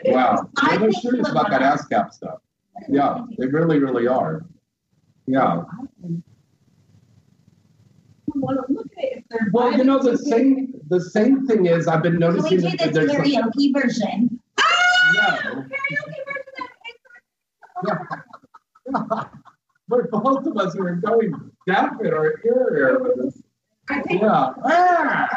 [0.05, 0.49] Wow.
[0.57, 2.39] I Well, they're serious about that ASCAP stuff.
[2.89, 4.45] Yeah, they really, really are.
[5.27, 5.63] Yeah.
[8.35, 9.49] want look at if they're.
[9.51, 10.29] Well, you know, the vibing to it.
[10.29, 12.49] same, the same thing is, I've been noticing.
[12.49, 13.11] Can we noticing do that the there's.
[13.35, 14.39] a- karaoke version?
[17.83, 19.23] No.
[19.89, 23.41] But both of us are going deaf in our ear area with this.
[23.89, 24.21] I think.
[24.21, 24.53] Yeah.
[24.65, 25.27] Ah!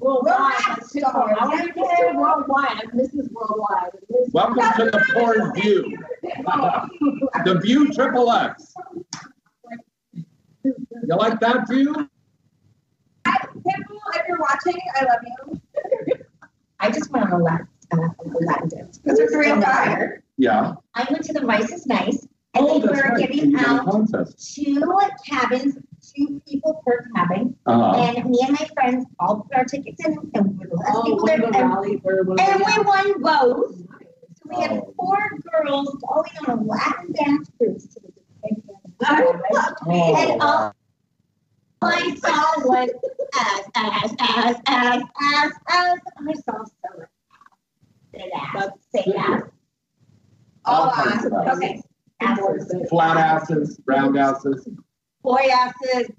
[0.00, 0.52] Worldwide.
[0.66, 1.36] that's too hard.
[1.38, 2.90] I want to say worldwide.
[2.92, 3.92] This is worldwide.
[4.32, 5.96] Welcome to the porn view.
[7.44, 8.74] The view triple X.
[10.64, 10.74] You
[11.16, 12.08] like that view?
[13.54, 15.60] People, if you're watching, I love you.
[17.32, 18.98] I just went a Latin, uh, a Latin dance.
[18.98, 19.60] Because it's a real.
[20.38, 20.74] Yeah.
[20.94, 23.18] I went to the Rice is Nice, and Oh, they that's were right.
[23.18, 23.84] giving You out
[24.38, 24.80] two
[25.28, 25.76] cabins,
[26.14, 27.56] two people per cabin.
[27.66, 28.00] Uh-huh.
[28.16, 30.92] And me and my friends all put our tickets in, and we were the last
[30.96, 31.38] Oh, people one there.
[31.38, 33.76] the And, rally for one of and the- we won both.
[33.76, 34.94] So we had Oh.
[34.98, 35.18] four
[35.52, 38.08] girls going on a Latin dance cruise to the
[38.42, 40.72] Dominican Oh, And all wow.
[41.82, 42.90] I saw was
[43.34, 46.00] ass, ass, ass, ass, ass, ass.
[46.16, 47.08] I saw so much.
[48.14, 49.42] Say ass, say ass.
[50.64, 51.32] All kinds on.
[51.32, 51.56] of ass.
[51.56, 51.82] Okay.
[52.20, 52.88] asses.
[52.88, 54.68] Flat asses, round asses,
[55.22, 56.10] Boy asses.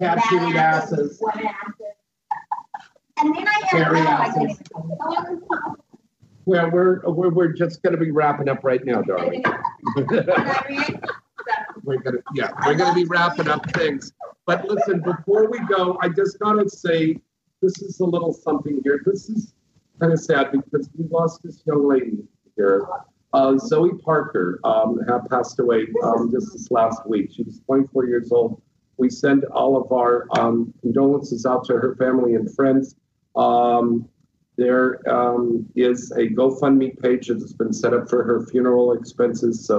[0.00, 1.16] tattooed bad asses.
[1.20, 1.74] What asses.
[3.18, 3.70] And then I have.
[3.70, 4.34] Hairy asses.
[4.42, 5.80] can't even talk.
[6.44, 9.44] Well, we're, we're, we're just gonna be wrapping up right now, darling.
[11.84, 14.12] We're gonna, yeah, we're gonna be wrapping up things.
[14.46, 17.20] But listen, before we go, I just gotta say,
[17.62, 19.00] this is a little something here.
[19.06, 19.54] This is
[20.00, 22.18] kind of sad because we lost this young lady
[22.56, 22.84] here.
[23.36, 24.90] Uh, Zoe Parker, um,
[25.28, 27.26] passed away, um, just this last week.
[27.34, 28.50] She was twenty-four years old.
[29.02, 32.86] We send all of our, um, condolences out to her family and friends.
[33.46, 34.08] Um,
[34.56, 34.86] there
[35.18, 35.42] um,
[35.88, 39.54] is a GoFundMe page that has been set up for her funeral expenses.
[39.68, 39.76] So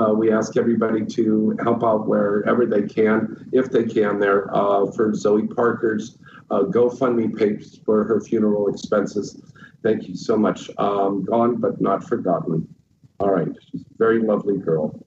[0.00, 1.24] uh, we ask everybody to
[1.66, 6.06] help out wherever they can, if they can, there uh, for Zoe Parker's
[6.52, 9.26] uh, GoFundMe page for her funeral expenses.
[9.82, 10.70] Thank you so much.
[10.78, 12.58] Um, gone but not forgotten.
[13.22, 15.06] All right, she's a very lovely girl.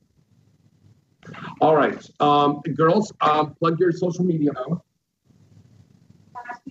[1.60, 4.82] All right, um, girls, um, plug your social media now.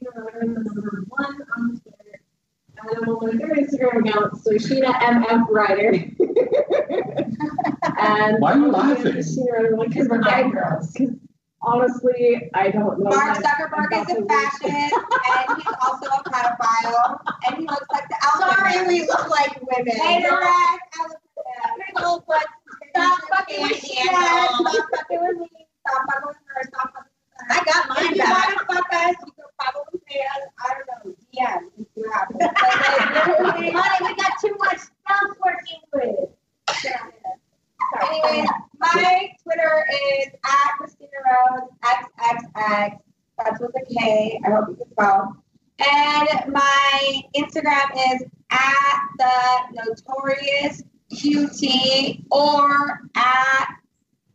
[0.01, 2.21] number one on Twitter.
[2.79, 5.93] And on my other Instagram account, so Sheena MF Ryder.
[7.99, 9.13] and Why are you laughing?
[9.13, 10.97] Because we're gay girls.
[11.65, 13.11] Honestly, I don't know.
[13.11, 18.17] Mark Zuckerberg is the- fashion, and he's also a pedophile, and he looks like the
[18.25, 18.55] alpha.
[18.55, 19.97] Sorry, we look like women.
[19.97, 20.45] Hey, Correct.
[20.47, 21.95] I look like them.
[21.97, 22.47] Little butt.
[22.91, 24.49] Stop fucking with Sheena.
[24.49, 25.49] Stop fucking with me.
[25.87, 26.63] Stop fucking with her.
[26.69, 27.51] Stop fucking with her.
[27.51, 28.47] I got mine If you back.
[28.47, 32.11] want to fuck us, you can probably pay us, I don't know, DM if you
[32.13, 32.37] have it.
[32.39, 36.31] But, like, literally- Honey, we got too much stuff working with.
[38.03, 38.49] Anyways,
[38.79, 39.87] my Twitter
[40.19, 42.99] is at Kristina Rose XXX.
[43.39, 44.41] That's with a K.
[44.45, 45.37] I hope you can spell.
[45.81, 53.69] And my Instagram is at the notorious QT or at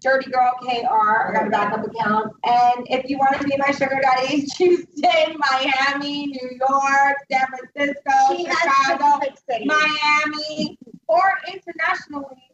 [0.02, 1.30] Dirty Girl KR.
[1.30, 2.34] I got a backup account.
[2.44, 8.36] And if you want to be my sugar daddy, Tuesday, Miami, New York, San Francisco,
[8.36, 9.20] She Chicago.
[9.66, 10.78] Miami,
[11.08, 12.49] or internationally.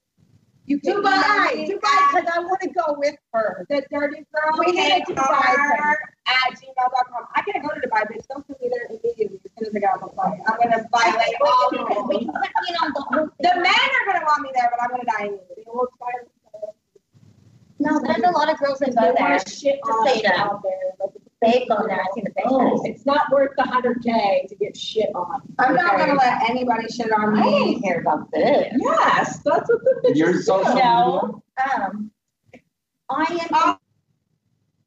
[0.67, 3.65] You can Dubai, email me Dubai, because I want to go with her.
[3.69, 7.27] the dirty girl We need to Dubai KR at gmail.com.
[7.35, 8.25] I can't go to Dubai, bitch.
[8.27, 10.39] Don't put me there immediately as soon as I get on the flight.
[10.47, 13.29] I'm gonna violate all the rules.
[13.39, 15.63] The men are gonna want me there, but I'm gonna die immediately.
[15.67, 16.29] We'll try to-
[17.77, 20.21] No, there's a lot of girls that go there wanna oh, to shit stay on
[20.23, 20.33] there.
[20.39, 20.71] out there.
[20.99, 21.11] Like,
[21.45, 22.01] They've gone there.
[22.01, 22.81] I think oh.
[22.85, 25.41] it's not worth the hundred K to get shit on.
[25.59, 27.41] I'm not gonna let anybody shit on me.
[27.43, 28.73] didn't hear about this.
[28.77, 30.41] Yes, that's what the bitches Your do.
[30.41, 30.83] social media?
[30.83, 31.43] No,
[31.75, 32.11] um,
[33.09, 33.77] I am on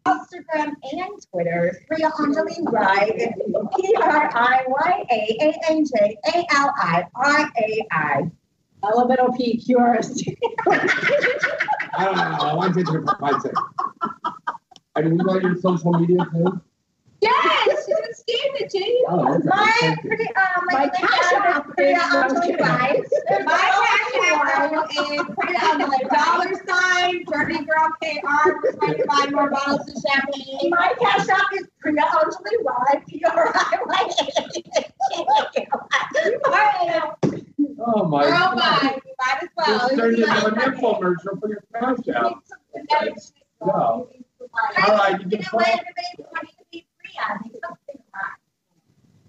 [0.07, 3.33] Instagram and Twitter, Priya Anjali Rai,
[3.77, 8.31] P R I Y A A N J A L I R A I.
[8.85, 10.23] Elemental P QRS.
[11.99, 12.23] I don't know.
[12.23, 13.59] I want to for five seconds.
[14.99, 16.61] And you got your social media too?
[17.21, 18.99] Yes, you can scan it, Jenny.
[19.09, 19.47] Oh, okay.
[19.47, 20.11] My, Thank you.
[20.11, 23.13] Pri- uh, my, My my cash cash app app is Priya is-
[23.45, 26.01] My cash app is Priya Anjali.
[26.11, 28.61] Dollar sign, dirty girl KR.
[28.63, 30.71] We're trying to buy more bottles of champagne.
[30.71, 33.79] My cash app is Priya Anjali Rai, P R I
[36.47, 37.31] Y A.
[37.81, 38.57] Oh my Girl, God.
[38.57, 38.99] bye.
[39.07, 39.89] You might as well.
[39.89, 42.43] This turned into an infomercial for your cash app.
[43.65, 44.01] Yeah.
[44.55, 45.85] All right, you can You know, everybody
[46.19, 47.39] wanting to be Priya.
[47.45, 48.39] They something right.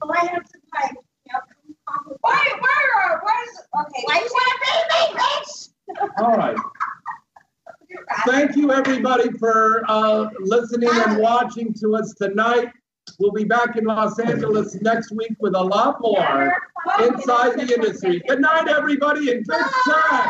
[0.01, 1.39] So I have to like, you know,
[1.87, 2.17] come up with.
[2.21, 3.55] Why, where, where's,
[3.87, 4.03] okay.
[4.05, 5.69] Why you want to be me, bitch?
[6.17, 6.57] All right.
[8.25, 12.69] Thank you, everybody, for uh, listening and watching to us tonight.
[13.17, 16.53] We'll be back in Los Angeles next week with a lot more
[16.99, 18.21] inside the industry.
[18.27, 20.29] Good night, everybody, and good sex.